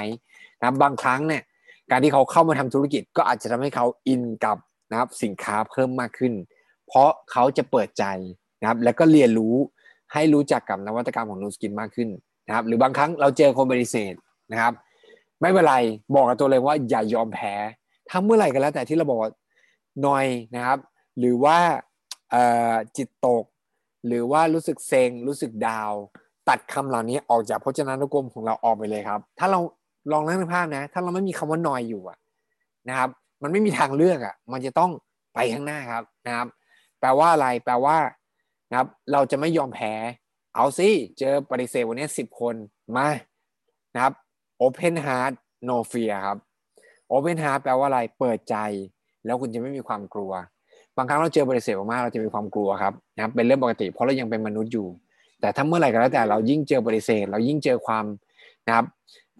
[0.58, 1.42] นะครับบางครั้งเนี่ย
[1.90, 4.58] การที่เขาเข้ามาทำธุรกิจก็อาจจะทำให้เขา in กับ
[4.90, 6.32] นะครับสินค้าเพิ่มมากขึ้น
[6.86, 8.04] เพราะเขาจะเปิดใจ
[8.60, 9.54] นะครับแล้วก็เรียนรู้
[10.12, 12.08] ให้รู้จักกับนวัตกรรมของ Nu Skin มากขึ้น
[12.46, 14.14] นะครับหรือบางครั้งเราเจอคนปฏิเสธ
[14.52, 14.72] นะครับ
[15.40, 15.76] ไม่เป็นไร
[16.14, 17.54] บอกกับตัวเลยว่าอย่ายอมแพ้
[18.08, 20.78] ถ้าเมื่อไหร่ก็แล้วแต่ที่เราบอกเหนื่อยนะครับ
[21.18, 21.58] หรือว่า
[22.96, 23.44] จิตตก
[24.06, 25.92] หรือว่ารู้สึกเซ็งรู้สึกดาว
[26.48, 29.60] ตัดคำเหล่านี้ออกจากพจนานุกรมของเราออกไปเลยครับ ถ้าเรา
[30.12, 32.18] ลองนั่งภาพนะ ถ้าเราไม่มีคำว่านอยอยู่อะ
[32.88, 33.10] นะครับ
[33.42, 34.90] มันไม่มีทางเลือกอะมันจะต้อง
[35.34, 36.48] ไปข้างหน้าครับนะครับ
[37.00, 37.96] แปลว่าอะไรแปลว่า
[38.70, 39.92] นะครับ เราจะไม่ยอมแพ้
[40.54, 42.54] เอาสิเจอปฏิเสธวันนี้สิบคน
[42.96, 43.08] มา
[43.94, 44.12] นะครับ
[44.64, 45.34] open heart
[45.68, 46.38] no fear ครับ
[47.14, 48.56] open heart แปลว่าอะไรเปิดใจ
[49.24, 50.32] แล้วคุณจะไม่มีความกลัว
[50.96, 54.88] บางครั้งเราเจอปฏิเสธมากเราจะมีความกลัวครับนะครับเป็นเรื่องปกติ เพราะเรายังเป็นมนุษย์อยู่
[55.40, 58.04] แต่ถ้าเมื่อไหร่ก็แล้วแต่เรายิ่งเจอปฏิเสธ เรายิ่งเจอความ
[58.66, 58.86] นะครับ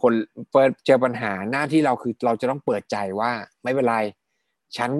[0.01, 0.13] ผล
[0.53, 3.31] เปิดเจอปัญหาหน้าที่เราคือเราจะต้องเปิดใจว่า
[3.63, 3.97] ไม่เป็นไร
[4.77, 4.91] ฉัน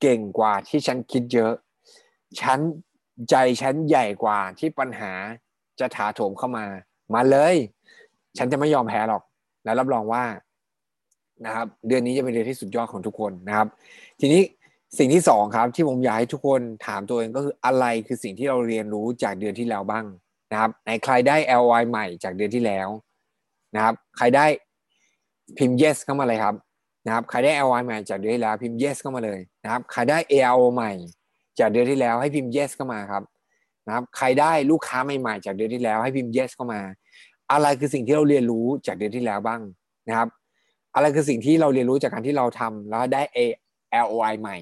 [0.00, 1.52] เก่งกว่าที่ฉันคิดเยอะ
[2.40, 2.58] ฉัน
[3.30, 5.12] ใจฉันใหญ่กว่าที่ปัญหา
[5.80, 6.66] จะถาโถมเข้ามา
[7.14, 7.56] มาเลย
[8.38, 9.22] ฉันจะไม่ยอมแพ้หรอก
[9.64, 10.24] และรับรองว่า
[11.46, 13.68] นะครับ เดือนนี้จะเป็นเดือนที่สุดยอดของทุกคนนะครับ
[14.20, 14.42] ทีนี้
[14.98, 20.04] สิ่งที่สองครับ ที่ผมอยากให้ทุกคนถามตัวเองก็คืออะไรคือสิ่งที่เราเรียนรู้จากเดือนที่แล้วบ้าง
[20.52, 22.88] นะครับในใครได้ LY ใหม่จากเดือนที่แล้ว
[23.74, 24.46] นะครับ ใครได้
[25.58, 26.54] พิมพ์ yes เข้ามาเลยครับ
[27.06, 30.92] นะครับใครได้ LY ใหม่จากเดือนที่แล้วพิมพ์ yes เข้ามาเลยนะครับใครได้ ARO ใหม่
[31.58, 33.22] จากเดือนที่แล้วให้พิมพ์ yes เข้ามาครับ
[33.86, 36.80] นะครับ ใครได้ลูกค้าใหม่ๆจากเดือนที่แล้วให้พิมพ์ yes เข้ามา
[37.50, 39.60] อะไรคือสิ่งที่เราเรียนรู้จากเดือนที่แล้วบ้าง
[40.08, 40.28] นะครับ
[40.94, 44.56] อะไรคือสิ่งที่เราเรียนรู้จากการที่เราทำแล้วได้ AROI ใหม่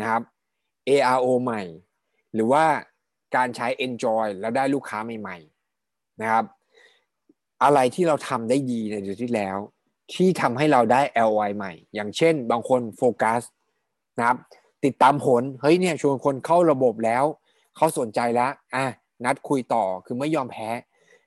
[0.00, 0.22] นะครับ
[0.88, 1.62] ARO ใหม่
[2.34, 2.64] หรือว่า
[3.36, 6.44] การใช้ enjoy แล้วได้ลูกค้าใหม่ๆนะครับ
[7.64, 9.56] อะไรที่เราทำได้ดีในเดือนที่แล้ว
[10.14, 13.42] ที่ทำให้เราได้ LY ใหม่ อย่างเช่น บางคนโฟกัส
[14.18, 14.38] นะครับ
[14.84, 17.24] ติดตามผลเฮ้ยเนี่ยชวนคนเข้าระบบแล้ว
[17.76, 18.86] เขาสนใจแล้วอะ
[19.24, 20.68] นัดคุยต่อคือไม่ยอมแพ้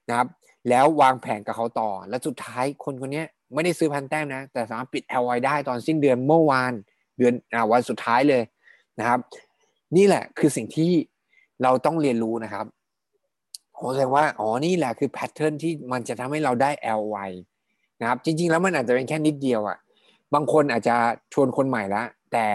[0.09, 0.27] นะครับ
[0.69, 3.23] แล้ววางแผนกับเขาต่อ และสุดท้ายคนคนนี้
[3.53, 6.73] ไม่ได้ซื้อพันแต้มนะ แต่สามารถปิด LY ได้ตอนสิ้นเดือนเมื่อวาน
[7.17, 8.43] เดือนอวันสุดท้ายเลย
[8.99, 9.19] นะครับ
[9.97, 10.91] นี่แหละคือสิ่งที่
[11.63, 12.65] เราต้องเรียนรู้นะครับ
[13.77, 16.69] ผมแสดงว่าอ๋อนี่แหละคือแพทเทิร์นที่มันจะทำให้เราได้
[17.01, 17.29] LY
[18.01, 19.77] นะครับ จริง ๆ แล้วมันอาจจะเป็นแค่นิดเดียวอะ
[20.33, 20.95] บางคนอาจจะ
[21.33, 22.47] ชวนคนใหม่ละแต่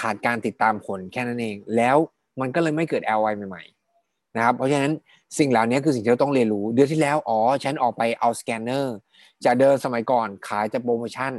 [0.00, 1.96] ขาดการติดตามผลแค่นั้นเอง แล้ว
[2.40, 4.92] มันก็เลยไม่เกิด LY ใหม่ๆนะครับ เพราะฉะนั้น
[5.38, 8.96] สิ่งเหล่านี้คือสิ่งที่เราต้องเรียนรู้ เดือนที่แล้วอ๋อฉันออกไปเอาสแกนเนอร์
[9.44, 11.32] จากเดิมสมัยก่อนขายจะโปรโมชั่น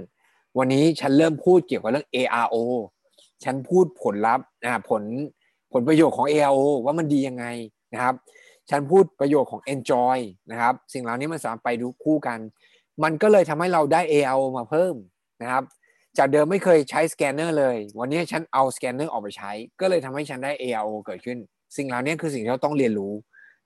[0.58, 2.56] วันนี้ฉันเริ่มพูดเกี่ยวกับเรื่อง ARO
[3.44, 5.04] ฉันพูดผลลัพธ์นะผล
[5.74, 7.46] ผลประโยชน์ของ ARO ว่ามันดียังไง
[7.94, 8.16] นะครับ
[8.70, 10.18] ฉันพูดประโยชน์ของ Enjoy
[10.52, 12.40] นะครับ สิ่งเหล่านี้มันสามารถไปดูคู่กัน
[13.04, 14.96] มันก็เลยทำให้เราได้ ARO มาเพิ่ม
[15.42, 15.64] นะครับ
[16.18, 21.38] จากเดิมไม่เคยใช้สแกนเนอร์เลย วันนี้ฉันเอาสแกนเนอร์ออกไปใช้ ก็เลยทำให้ฉันได้ ARO เกิดขึ้น
[21.78, 23.14] สิ่งเหล่านี้คือสิ่งที่เราต้องเรียนรู้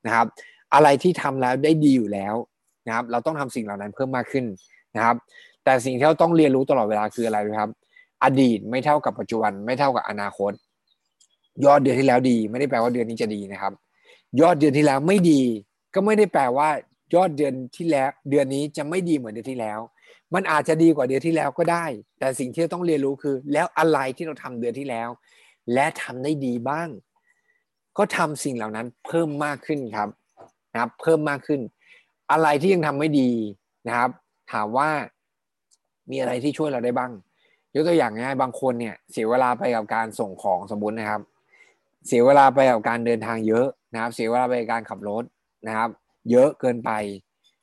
[0.05, 0.27] นะครับ
[0.73, 2.35] อะไรที่ทำแล้วได้ดีอยู่แล้ว
[2.87, 4.45] นะครับ เราต้องทำสิ่งเหล่านั้นเพิ่มมากขึ้น
[4.95, 5.15] นะครับ
[5.63, 7.71] แต่สิ่งที่เราต้องเรียนรู้ตลอดเวลาคืออะไรครับ
[8.23, 10.51] อดีตไม่เท่ากับปัจจุบัน ไม่เท่ากับอนาคต
[11.65, 13.73] ยอดเดือนที่แล้วดี ไม่ได้แปลว่าเดือนนี้จะดีนะครับ
[14.41, 15.41] ยอดเดือนที่แล้วไม่ดี
[15.93, 16.69] ก็ไม่ได้แปลว่า
[17.15, 19.79] ยอดเดือนที่แล้ว เดือนนี้จะไม่ดีเหมือนเดือนที่แล้ว
[20.33, 21.85] มันอาจจะดีกว่าเดือนที่แล้วก็ได้
[22.19, 25.09] แต่สิ่งที่ต้องเรียนรู้คือ แล้วอะไรที่เราทำเดือนที่แล้ว
[25.73, 26.87] และทำได้ดีบ้าง
[27.97, 30.09] ก็ทำสิ่งเหล่านั้นเพิ่มมากขึ้นครับ
[30.73, 31.61] นะครับเพิ่มมากขึ้น
[32.31, 33.29] อะไรที่ยังทำไม่ดี
[33.87, 34.09] นะครับ
[34.51, 34.89] ถามว่า
[36.09, 37.11] มีอะไรที่ช่วยเราได้บ้าง
[37.73, 41.21] ยกตัวอย่างง่ายบางคนเนี่ยเสียเวลาไปกับการส่งของสมบูรณ์นะครับ
[42.07, 45.23] เสียเวลาไปกับการเดินทางเยอะนะครับ เสียเวลาไปกับการขับรถ
[45.67, 45.89] นะครับ
[46.31, 46.91] เยอะเกินไป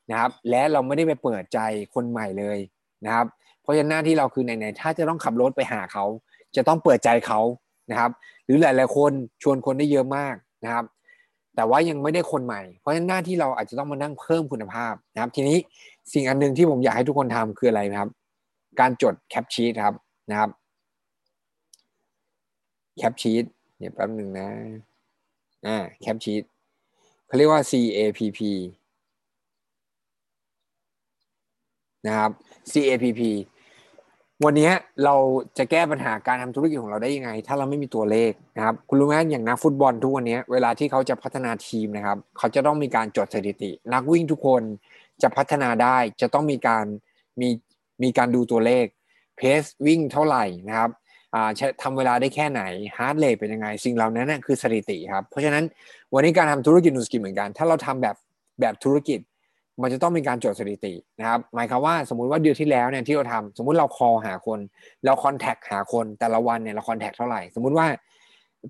[0.09, 1.59] นะครับ และเราไม่ได้ไปเปิดใจ
[1.93, 2.57] คนใหม่เลย
[3.05, 3.25] นะครับ
[3.61, 6.05] เพราะฉะนั้นหน้าที่เราคือไหนๆถ้าจะต้องขับรถไปหาเขา
[6.55, 7.39] จะต้องเปิดใจเขา
[7.91, 8.11] นะครับ
[8.45, 9.11] หรือหลาย ๆ คน
[9.43, 10.85] ชวนคนได้เยอะมากนะครับ
[11.55, 15.57] แต่ว่ายังไม่ได้คนใหม่ เพราะฉะนั้นหน้าที่เราอาจจะต้องมานั่งเพิ่มคุณภาพนะครับ ทีนี้
[16.13, 18.09] สิ่งอันหนึ่งที่ผมอยากให้ทุกคนทำคืออะไรครับ
[18.79, 19.95] การจดแคปชีตครับ
[20.29, 20.49] นะครับ
[22.97, 23.45] แคปชีต
[23.77, 24.49] เนี่ยแป๊บหนึ่งนะ
[25.67, 26.43] อ่าแคปชีต
[27.27, 28.39] เขาเรียกว่า CAPP
[32.05, 32.31] นะครับ
[32.71, 33.21] CAPP
[34.45, 34.71] วันนี้
[35.05, 35.15] เรา
[35.57, 44.61] จะแก้ปัญหาการทำธุรกิจของเราได้ยังไง ถ้าเราไม่มีตัวเลขนะครับคุณรู้ไหมอย่างนักฟุตบอลทุกวันนี้เวลาที่เขาจะพัฒนาทีมนะครับ เขาจะต้องมีการจดสถิติ นักวิ่งทุกคน
[45.21, 46.85] จะพัฒนาได้จะต้องมีการ
[47.41, 47.49] มี
[48.03, 48.85] มีการดูตัวเลข
[49.37, 50.91] pace วิ่งเท่าไหร่นะครับ
[51.81, 52.61] ทำเวลาได้แค่ไหน
[52.97, 55.63] heart rate เป็นยังไง สิ่งเหล่านั้นนะคือสถิติครับ เพราะฉะนั้น
[56.13, 58.15] วันนี้การทำธุรกิจ Nu Skin เหมือนกัน ถ้าเราทำแบบ
[58.61, 59.19] แบบธุรกิจ
[59.81, 64.59] มันจะต้องมีการจดสถิตินะครับหมายความว่าสมมุติว่าเดือนที่แล้วเนี่ยที่เราทำสมมุติเรา call หาคน
[65.05, 67.85] เรา contact หาคนแต่ละวันเนี่ยเรา contact เท่าไหร่ สมมุติว่า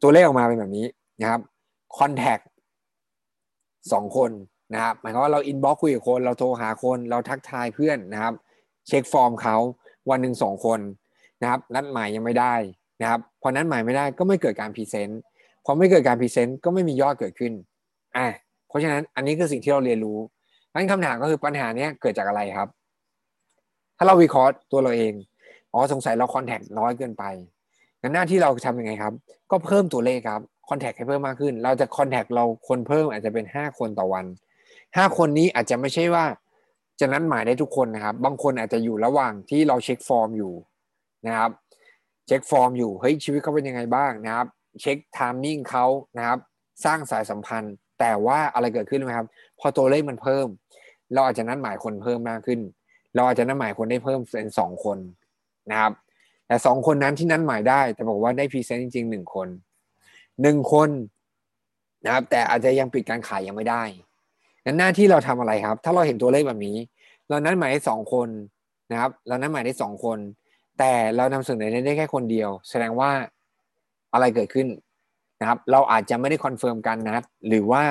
[0.02, 0.86] ตัวเลขออกมาเป็นแบบนี้
[1.22, 1.42] นะครับ
[1.98, 2.40] contact
[3.92, 4.32] สองคน
[4.74, 8.34] นะครับหมายความว่าเรา inbox คุยกับคนเราโทรหาคนเราทักทายเพื่อนนะครับ
[8.88, 9.56] เช็คฟอร์มเขา
[10.10, 10.80] วันหนึ่งสองคน
[11.42, 12.56] นะครับนัดหมายยังไม่ได้
[13.02, 15.22] นะครับพอนัดหมายไม่ได้ก็ไม่เกิดการ present
[15.66, 17.54] พอไม่เกิดการ present ก็ไม่มียอดเกิดขึ้น
[18.18, 18.28] อ่า
[18.68, 20.20] เพราะฉะนั้นอันนี้คือสิ่งที่เราเรียนรู้
[20.74, 22.70] งั้นคำถามก็คือปัญหาเนี้ยเกิดจากอะไรครับ
[23.98, 25.14] ถ้าเราวิเคราะห์ตัวเราเอง
[25.74, 27.24] อ๋อสงสัยเรา contact น้อยเกินไป
[28.02, 29.14] งั้นหน้าที่เราทำยังไงครับ
[29.52, 34.26] ก็เพิ่มตัวเลขครับ contact ให้เพิ่มมากขึ้น เราจะ contact เราคนเพิ่มอาจจะเป็นห้าคนต่อวัน
[34.98, 36.26] ห้าคนนี้อาจจะไม่ใช่ว่า
[37.00, 40.54] จะนัดหมายได้ทุกคนนะครับ บางคนอาจจะอยู่ระหว่างที่เราเช็คฟอร์มอยู่
[41.28, 41.52] นะครับ
[42.28, 44.48] เช็คฟอร์มอยู่เฮ้ยชีวิตเขาเป็นยังไงบ้างนะครับ
[44.82, 45.86] เช็ค timing เขา
[46.18, 46.40] นะครับ
[46.86, 49.28] สร้างสายสัมพันธ์ แต่ว่าอะไรเกิดขึ้นไหมครับ
[49.60, 50.48] พอตัวเลขมันเพิ่ม
[51.14, 52.60] เราอาจจะนัดหมายคนเพิ่มมากขึ้น
[53.16, 54.98] เราอาจจะนัดหมายคนได้เพิ่มเป็นสองคน
[55.72, 55.94] นะครับ
[56.48, 59.48] แต่สองคนนั้นที่นัดหมายได้ แต่บอกว่าได้ present จริงๆหนึ่งคน
[60.42, 60.90] หนึ่งคน
[62.06, 63.84] นะครับ แต่อาจจะยังปิดการขายยังไม่ได้
[64.66, 66.78] งั้นหน้าที่เราทำอะไรครับ ถ้าเราเห็นตัวเลขแบบนี้
[67.30, 68.30] เรานัดหมายได้สองคน
[68.92, 70.18] นะครับ เรานัดหมายได้สองคน
[70.80, 73.12] แต่เรานำเสนอได้แค่คนเดียว แสดงว่า
[74.14, 74.68] อะไรเกิดขึ้น
[75.40, 77.84] นะครับเราอาจจะไม่ได้ confirm การนัดหรือว่า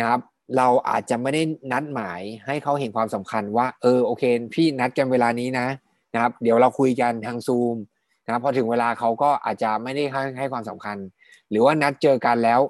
[0.00, 0.20] นะครับ
[0.56, 4.22] เราอาจจะไม่ได้นัดหมายให้เขาเห็นความสำคัญว่าเออโอเค
[4.54, 5.66] พี่นัดกันเวลานี้นะ
[6.14, 7.76] นะครับเดี๋ยวเราคุยกันทางซูม
[8.24, 10.96] นะครับพอถึงเวลาเขาก็อาจจะไม่ได้ให้ให้ความสำคัญ
[11.50, 12.60] หรือว่านัดเจอกันแล้ว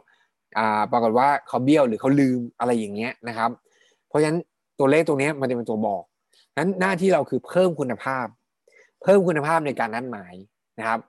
[0.59, 3.51] อ่าปรากฏว่าเขาเบี้ยวหรือเขาลืมอะไรอย่างเงี้ยนะครับ
[4.09, 4.39] เพราะฉะนั้น
[4.79, 6.03] ตัวเลขตรงนี้มันจะเป็นตัวบอก
[6.59, 8.27] นั้นหน้าที่เราคือเพิ่มคุณภาพ
[9.03, 10.35] เพิ่มคุณภาพในการนัดหมาย
[10.79, 11.01] นะครับ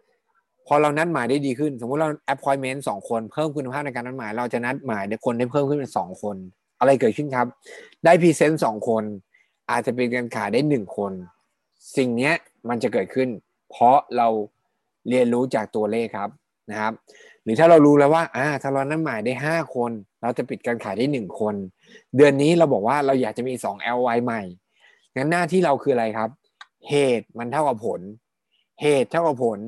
[0.67, 6.35] พอเรานัดหมายได้ดีขึ้น สมมุติเรา appointment สองคนเพิ่มคุณภาพในการนัดหมาย เราจะนัดหมายได้คนได้เพิ่มขึ้นเป็นสองคน
[6.79, 7.47] อะไรเกิดขึ้นครับ
[8.05, 9.03] ได้พรีเซนต์สองคน
[9.71, 11.11] อาจจะเป็นการขายได้หนึ่งคน
[11.97, 12.31] สิ่งนี้
[12.69, 13.29] มันจะเกิดขึ้น
[13.71, 14.27] เพราะเรา
[15.09, 16.29] เรียนรู้จากตัวเลขครับ
[16.71, 16.93] นะครับ
[17.43, 21.55] หรือถ้าเรารู้แล้วว่าอ่าถ้าเรานัดหมายได้ห้าคน เราจะปิดการขายได้หนึ่งคน
[22.15, 24.41] เดือนนี้เราบอกว่าเราอยากจะมีสอง LY ใหม่
[25.15, 26.29] งั้นหน้าที่เราคืออะไรครับ
[26.89, 28.01] เหตุมันเท่ากับผล
[28.81, 29.59] เหตุเท่ากับผล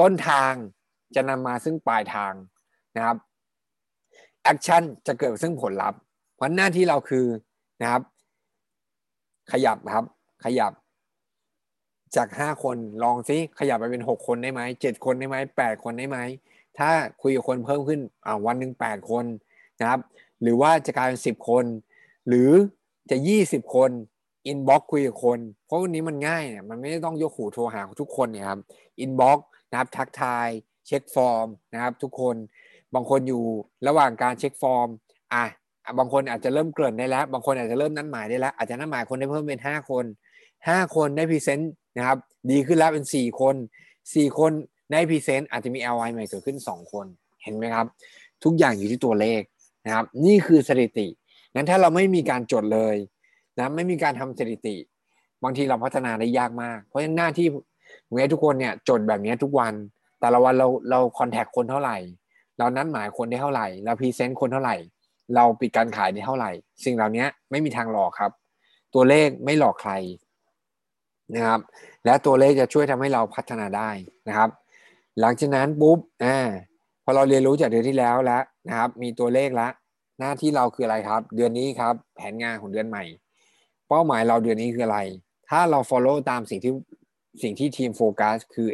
[0.00, 0.52] ต้นทาง
[1.14, 2.32] จะนำมาซึ่งปลายทาง
[2.96, 3.16] นะครับ
[4.42, 6.00] action จะเกิดซึ่งผลลัพธ์
[6.34, 7.26] เพราะหน้าที่เราคือ
[7.82, 8.02] นะครับ
[9.52, 10.04] ขยับครับ
[10.44, 10.72] ขยับ
[12.16, 16.18] จาก5คนลองซิขยับไปเป็น6คนได้ไหม7คนได้ไหม8คนได้ไหม
[16.78, 16.90] ถ้า
[17.22, 19.24] คุยกับคนเพิ่มขึ้นอ่าวันหนึ่ง8คน
[19.80, 20.00] นะครับ
[20.42, 21.64] หรือว่าจะกลายเป็น10คน
[22.28, 22.50] หรือ
[23.10, 23.90] จะ20คน
[24.46, 28.60] inbox คุยกับคน เพราะวันนี้มันง่ายเนี่ยมันไม่ต้องยกหูโทรหาทุกคนเนี่ยครับ
[29.00, 29.38] inbox
[29.70, 30.48] นะครับทักทาย
[30.86, 32.36] เช็คฟอร์มนะครับ ทุกคน
[32.94, 33.44] บางคนอยู่
[33.88, 34.88] ระหว่างการเช็คฟอร์ม
[35.34, 35.44] อะ
[35.98, 40.04] บางคนอาจจะเริ่มเกริ่นได้แล้ว บางคนอาจจะเริ่มนัดหมายได้แล้ว อาจจะนัดหมายคนได้เพิ่มเป็น 5 คน
[40.48, 42.18] 5 คนได้ present นะครับ
[42.50, 43.56] ดีขึ้นแล้วเป็น 4 คน
[43.96, 44.52] 4 คน
[44.92, 47.06] ได้ present อาจจะมี LOI ใหม่เกิดขึ้น 2 คน
[47.42, 47.86] เห็นไหมครับ
[48.44, 49.42] ทุกอย่างอยู่ที่ตัวเลข
[49.84, 51.06] นะครับ นี่คือสถิติ
[51.54, 52.96] งั้นถ้าเราไม่มีการจดเลย
[53.58, 54.76] นะไม่มีการทำสถิติ
[55.42, 57.46] บางทีเราพัฒนาได้ยากมาก เพราะฉะนั้นหน้าที่
[58.06, 59.74] เมือทุกคนเนี่ยจดแบบนี้ทุกวัน
[60.20, 61.96] แต่ละวันเราเราคอนแทคคนเท่าไหร่
[62.58, 64.76] เรานัดหมายคนได้เท่าไหร่เราพรีเซนต์คนเท่าไหร่
[65.34, 66.50] เราปิดการขายได้เท่าไหร่
[66.84, 68.30] สิ่งเหล่านี้ไม่มีทางหลอกครับ
[68.94, 69.92] ตัวเลขไม่หลอกใคร
[71.34, 71.60] นะครับ
[72.04, 73.90] และตัวเลขจะช่วยทำให้เราพัฒนาได้
[74.28, 74.50] นะครับ
[75.20, 76.38] หลังจากนั้นปุ๊บอ่า
[77.04, 79.72] พอเราเรียนรู้จากเดือนที่แล้วแล้วนะครับ มีตัวเลขแล้ว
[80.18, 83.04] หน้าที่เราคืออะไรครับ เดือนนี้ครับ แผนงานของเดือนใหม่
[83.88, 85.00] เป้าหมายเราเดือนนี้คืออะไร
[85.48, 86.72] ถ้าเรา follow ตามสิ่งที่
[87.42, 88.68] สิ่งที่ทีมโฟกัสคือ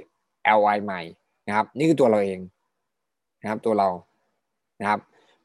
[0.59, 1.01] LI ใหม่
[1.46, 2.40] นะครับ นี่คือตัวเราเอง
[3.42, 3.88] นะครับ ตัวเรา
[4.81, 5.01] นะครับ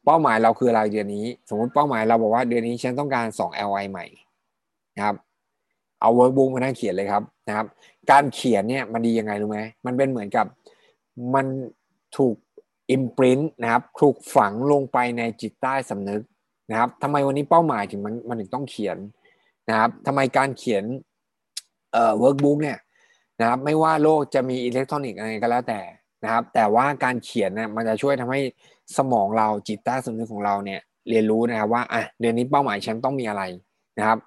[0.06, 4.06] เป้าหมายเราคืออะไรเดือนนี้ สมมติเป้าหมายเราบอกว่าเดือนนี้ฉันต้องการ 2 LI ใหม่
[4.96, 5.16] นะครับ
[6.00, 7.66] เอา workbook มานั่งเขียนเลยครับนะครับ
[8.12, 10.46] การเขียนเนี่ยมันดียังไงรู้ไหมมันเป็นเหมือนกับ
[11.36, 11.46] มัน
[12.18, 12.36] ถูก
[12.96, 16.22] imprint นะครับ ถูกฝังลงไปในจิตใต้สำนึก
[16.72, 18.98] นะครับทำไมวันนี้เป้าหมายถึงมันมันถึงต้องเขียน
[19.70, 20.84] นะครับทำไมการเขียน
[21.92, 22.78] เอ่อ workbook เนี่ย
[23.40, 25.82] นะครับไม่ว่าโลกจะมีอิเล็กทรอนิกส์อะไรก็แล้วแต่
[26.24, 28.42] นะครับ แต่ว่าการเขียนเนี่ยมันจะช่วยทำให้
[28.98, 33.44] สมองเราจิตใต้สำนึกของเราเนี่ยเรียนรู้นะครับว่าอะเดือนนี้เป้าหมายฉันต้องมีอะไร
[34.00, 34.20] นะครับ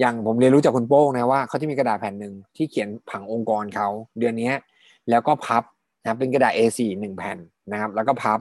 [0.00, 4.52] อย่างผมเรียนรู้จากคุณโป้งนะว่าเขาจะมีกระดาษแผ่นหนึ่งที่เขียนผังองค์กรเขาเดือนนี้
[5.10, 5.62] แล้วก็พับ
[6.00, 7.38] นะครับเป็นกระดาษ A4 หนึ่งแผ่น
[7.72, 8.38] นะครับ แล้วก็พับ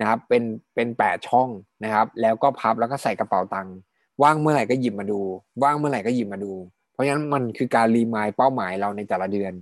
[0.00, 0.42] นะครับเป็น
[0.74, 1.48] เป็นแปดช่อง
[1.84, 3.76] นะครับ แล้วก็พับแล้วก็ใส่กระเป๋าตังค์
[4.22, 5.20] ว่างเมื่อไหร่ก็หยิบมาดู
[5.62, 6.52] ว่างเมื่อไหร่ก็หยิบมาดู
[6.96, 9.52] เพราะฉะนั้นมันคือการรีมายเป้าหมายเราในแต่ละเดือน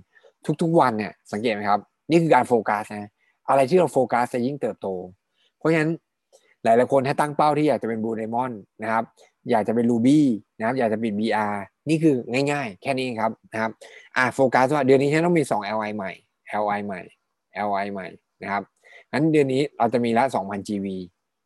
[0.61, 3.09] ทุกๆวันเนี่ยสังเกตไหมครับ นี่คือการโฟกัสนะ
[3.49, 4.87] อะไรที่เราโฟกัสจะยิ่งเติบโต
[5.57, 5.91] เพราะฉะนั้น
[6.63, 8.51] หลายๆคนถ้าตั้งเป้าที่อยากจะเป็นบูเดมอน
[8.83, 9.03] นะครับ
[9.51, 10.25] อยากจะเป็นรูบี้
[10.57, 11.55] นะครับอยากจะเป็น BR
[11.89, 12.15] นี่คือ
[12.51, 13.71] ง่ายๆ แค่นี้ครับนะครับ
[14.17, 16.11] อ่าโฟกัสว่าเดือนนี้ฉันต้องมี 2 LI ใหม่
[16.61, 17.01] LI ใหม่
[17.67, 18.07] LI ใหม่
[18.43, 18.63] นะครับ
[19.11, 20.87] งั้นเดือนนี้เราจะมีละ 2,000 GV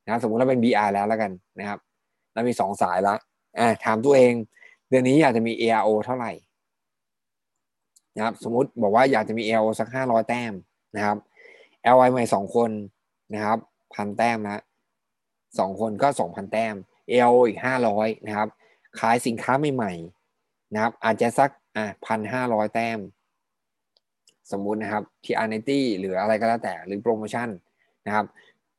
[0.05, 1.79] นะสมมติเราเป็น BR แล้วแล้วกันนะครับ
[2.33, 3.15] เรามีสองสายละ
[3.59, 4.33] อ่าถามตัวเอง
[4.89, 6.31] เดือนนี้อยากจะมี ARO เท่าไหร่
[8.15, 10.53] นะครับสมมุติบอกว่าอยากจะมี ARO สักห้าร้อยแต้ม
[10.95, 11.17] นะครับ
[11.95, 12.71] LY ใหม่สองคน
[13.33, 13.57] นะครับ
[13.93, 14.63] พันแต้มนะ
[15.59, 16.75] สองคนก็สองพันแต้ม
[17.11, 18.47] ARO อีกห้าร้อยนะครับ
[18.99, 22.99] ขายสินค้าใหม่ๆนะครับ อาจจะสักอะพันห้าร้อยแต้ม
[24.51, 27.49] สมมุตินะครับที่อาร์เนตี้หรืออะไรก็แล้วแต่หรือโปรโมชั่น
[28.05, 28.25] นะครับ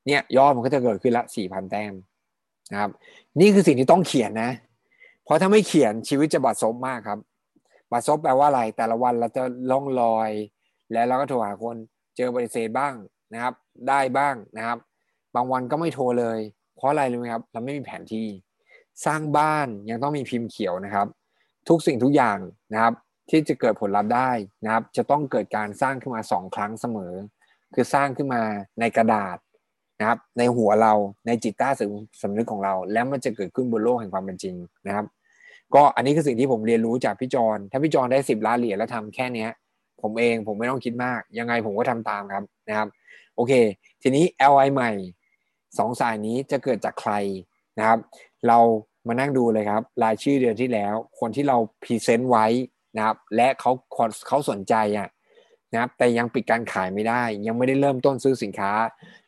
[0.07, 1.93] เนี่ยยอดมันก็จะเกิดขึ้นละสี่พันแต้ม
[2.73, 2.91] นะครับ
[3.41, 4.51] นี่คือสิ่งที่ต้องเขียนนะ
[5.31, 7.19] ราะถ้าไม่เขียนชีวิตจะบาดซบมากครับ
[7.91, 10.31] บาดซบแปลว่าอะไรแต่ละวันเราจะล่องลอย
[10.93, 11.77] แล้วเราก็โทรหาคน
[12.17, 12.95] เจอปฏิเสธบ้าง
[13.33, 13.55] นะครับ
[13.89, 14.79] ได้บ้างนะครับ
[15.35, 16.39] บางวันก็ไม่โทรเลย
[16.77, 18.27] เพราะอะไรรู้ไหมครับ เราไม่มีแผนที่
[19.07, 21.07] สร้างบ้านยังต้องมีพิมพ์เขียวนะครับ
[21.69, 22.39] ทุกสิ่งทุกอย่าง
[22.73, 22.95] นะครับ
[23.31, 24.31] ที่จะเกิดผลลัพธ์ได้
[24.65, 27.13] นะครับ จะต้องเกิดการสร้างขึ้นมาสองครั้งเสมอ
[27.75, 28.43] คือสร้างขึ้นมา
[28.81, 29.37] ในกระดาษ
[30.01, 30.95] นะครับ ในหัวเรา
[31.27, 31.69] ในจิตใต้
[32.23, 34.55] สำนึกของเรา แล้วมันจะเกิดขึ้นบนโลกแห่งความเป็นจริง
[34.87, 35.07] นะครับ
[35.75, 39.51] ก็อันนี้คือสิ่งที่ผมเรียนรู้จากพี่จอนถ้าพี่จอนได้สิบล้านเหรียญแล้วทำแค่เนี้ย
[40.03, 42.89] ผมเองผมไม่ต้องคิดมาก ยังไงผมก็ทำตามครับนะครับ
[43.37, 43.53] โอเค
[44.03, 44.91] ทีนี้ LI ใหม่
[45.79, 47.13] สองสายนี้จะเกิดจากใคร
[47.79, 47.99] นะครับ
[48.49, 48.59] เรา
[49.09, 52.47] มานั่งดูเลยครับ รายชื่อเดือนที่แล้ว คนที่เราพรีเซนต์ไว้
[52.97, 53.73] นะครับ และเขา
[54.29, 55.09] เขาสนใจอะ
[55.73, 58.73] นะครับแต่ยังปิดการขายไม่ได้ ยังไม่ได้เริ่มต้นซื้อสินค้า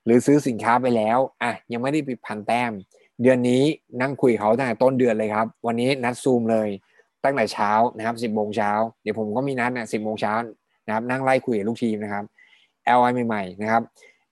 [0.05, 2.73] หรือซื้อสินค้าไปแล้วอะยังไม่ได้ปิดพันแต้ม
[3.23, 3.63] เดือนนี้
[4.01, 6.69] นั่งคุยเขาตั้งแต่ต้นเดือนเลยครับ วันนี้นัดซูมเลย
[7.25, 8.73] ตั้งแต่เช้านะครับสิบโมงเช้า
[9.03, 10.35] เดี๋ยวผมก็มีนัดนะสิบโมงเช้า
[10.87, 12.25] นะครับนั่งไล่คุยกับลูกทีมนะครับ
[12.99, 13.83] LI ใหม่ๆนะครับ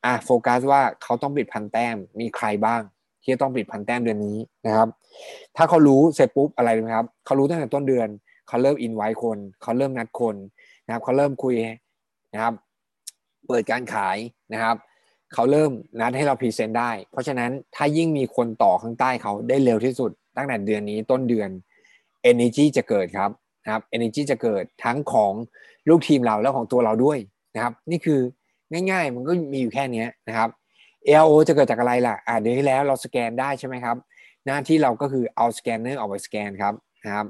[0.04, 2.82] อะโฟกัสว่าเขาต้องปิดพันแต้มมีใครบ้าง
[3.22, 4.88] ที่ต้องปิดพันแต้มเดือนนี้นะครับ
[5.56, 8.08] ถ้าเขารู้เสร็จปุ๊บอะไรไหมครับเขารู้ตั้งแต่ต้นเดือน
[8.48, 10.36] เขาเริ่มอินไว้คนเขาเริ่มนัดคน
[10.86, 11.54] นะครับเขาเริ่มคุย
[12.32, 12.54] นะครับ
[13.46, 14.16] เปิดการขาย
[14.52, 14.76] นะครับ
[15.34, 21.50] เขาเริ่มนัดให้เราพรีเซนต์ได้ เพราะฉะนั้นถ้ายิ่งมีคนต่อข้างใต้เขาได้เร็วที่สุด ตั้งแต่เดือนนี้ต้นเดือน
[22.30, 23.30] energy จะเกิดครับ
[23.64, 25.32] นะครับ energy จะเกิดทั้งของ
[25.88, 27.18] ลูกทีมเราและของตัวเราด้วย
[27.54, 28.20] นะครับ นี่คือ
[28.90, 30.48] ง่ายๆ มันก็มีอยู่แค่นี้นะครับ
[31.24, 33.96] LO จะเกิดจากอะไรล่ะอ่าเดือนที่แล้วเราสแกนได้ใช่ไหมครับ
[34.46, 37.26] หน้าที่เราก็คือเอาสแกนเนอร์ออกไปสแกนครับนะครับ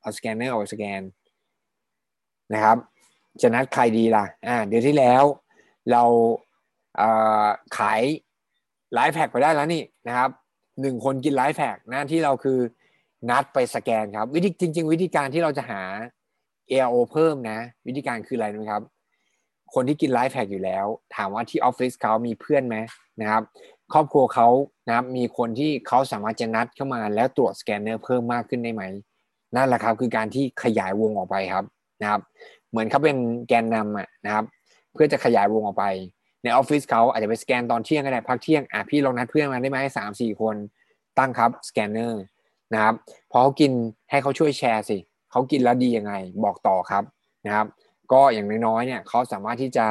[0.00, 1.00] เอาสแกนเนอร์ออกไปสแกน
[2.52, 2.76] นะครับ
[3.42, 5.24] จะนัดใครดีล่ะอ่าเดือนที่แล้ว
[5.92, 6.02] เรา
[7.78, 8.00] ขาย
[8.94, 10.30] LifePak ไปได้แล้วนี่นะครับ
[10.80, 12.58] หนึ่งคนกิน LifePak หน้าที่เราคือ
[13.30, 15.82] นัดไปสแกนครับ วิธีจริง ๆ วิธีการที่เราจะหา
[16.70, 18.82] AO เพิ่มนะ วิธีการคืออะไรนะครับ
[19.74, 22.76] คนที่กิน LifePak อยู่แล้ว ถามว่าที่ออฟฟิศเขามีเพื่อนไหม
[23.20, 23.42] นะครับ
[23.92, 24.48] ครอบครัวเขา
[24.86, 28.82] นะครับมีคนที่เขาสามารถจะนัดเข้ามาแล้วตรวจสแกนเนอร์เพิ่มมากขึ้นได้ไหม
[29.56, 31.64] นั่นแหละครับ คือการที่ขยายวงออกไปครับ
[32.02, 32.20] นะครับ
[32.70, 33.16] เหมือนเขาเป็น
[33.48, 34.44] แกนนำอะนะครับ
[34.92, 35.84] เพื่อจะขยายวงออกไป
[36.42, 40.56] ในออฟฟิศเขาอาจจะไปสแกนตอนเที่ยงก็ได้พักเที่ยงอะพี่ลองนัดเพื่อนมาได้ไหมสามสี่คน
[41.18, 42.22] ตั้งครับสแกนเนอร์
[42.72, 42.94] นะครับ
[43.30, 43.72] พอเขากิน
[44.10, 44.98] ให้เขาช่วยแชร์สิ
[45.30, 46.12] เขากินแล้วดียังไง
[46.44, 47.04] บอกต่อครับ
[47.46, 47.66] นะครับ
[48.12, 49.86] ก็อย่างน้อยๆเนี่ยเขาสามารถที่จะ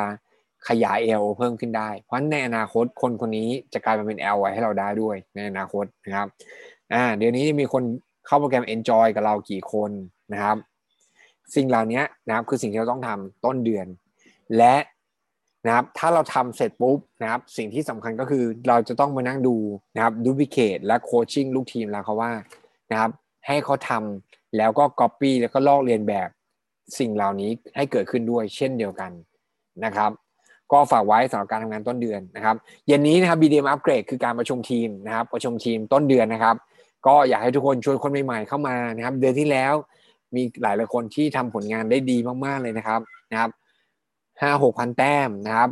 [0.68, 6.28] ขยาย L เพิ่มขึ้นได้ เพราะในอนาคตคนคนนี้จะกลายมาเป็น L ไวให้เราได้ด้วยในอนาคตนะครับ
[6.94, 7.84] อ่าเดี๋ยวนี้มีคน
[8.26, 9.92] เข้าโปรแกรม Enjoy กับเรากี่คน
[10.34, 10.58] นะครับ
[11.56, 13.88] สิ่งเหล่านี้นะครับคือสิ่งที่เราต้องทำต้นเดือน
[14.58, 14.76] และ
[15.66, 19.56] นะครับถ้าเราทำเสร็จปุ๊บนะครับสิ่งที่สำคัญก็คือเราจะต้องมานั่งดู
[19.96, 22.32] นะครับ duplicate และ coaching ลูกทีมแล้วเขาว่า
[22.92, 23.12] นะครับ
[23.48, 26.30] ให้เขาทำแล้วก็ก๊อปปี้แล้วก็ลอกเลียนแบบ
[27.00, 29.12] สิ่งเหล่านี้ให้เกิดขึ้นด้วยเช่นเดียวกัน
[29.86, 30.12] นะครับ
[30.72, 32.56] ก็ฝากไว้สำหรับการทำงานต้นเดือนนะครับ
[32.88, 36.56] เย็นนี้นะครับ BDM Upgrade คือการประชุมทีมนะครับประชุมทีมต้นเดือนนะครับ
[37.08, 39.74] ก็อยากให้ทุกคนชวนคนใหม่ๆเข้ามานะครับ เดือนที่แล้ว
[40.36, 43.50] มีหลายหลายคนที่ทำผลงานได้ดีมากๆเลยนะครับนะครับ
[44.42, 45.70] ห้าหกพันแต้มนะครับ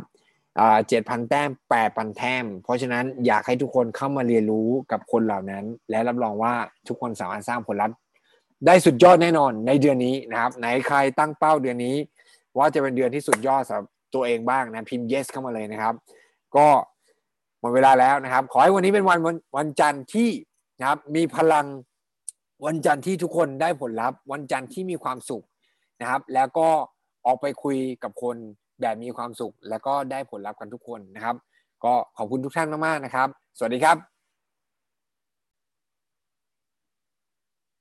[0.88, 6.54] เจ็ดพันแต้มแปดพันแต้ม เพราะฉะนั้นอยากให้ทุกคนเข้ามาเรียนรู้กับคนเหล่านั้น และรับรองว่า
[6.88, 7.96] ทุกคนสามารถสร้างผลลัพธ์
[8.66, 11.96] ได้สุดยอดแน่นอนในเดือนนี้นะครับ ไหนใครตั้งเป้าเดือนนี้
[12.58, 15.94] ว่าจะเป็นเดือนที่สุดยอดสำหรับตัวเองบ้างนะพิมพ์ yes เข้ามาเลยนะครับ
[16.56, 16.66] ก็
[17.60, 20.30] หมดเวลาแล้วนะครับ ขอให้วันนี้เป็นวันวันวันจันทร์ที่
[20.78, 21.66] นะครับมีพลัง
[22.66, 25.44] วันจันทร์ที่ทุกคนได้ผลลัพธ์ วันจันทร์ที่มีความสุข
[26.00, 26.68] นะครับ แล้วก็
[27.28, 28.36] ออกไปคุยกับคน
[28.80, 31.36] แบบมีความสุข แล้วก็ได้ผลลัพธ์กันทุกคนนะครับ
[31.84, 34.17] ก็ขอบคุณทุกท่านมากๆนะครับ สวัสดีครับ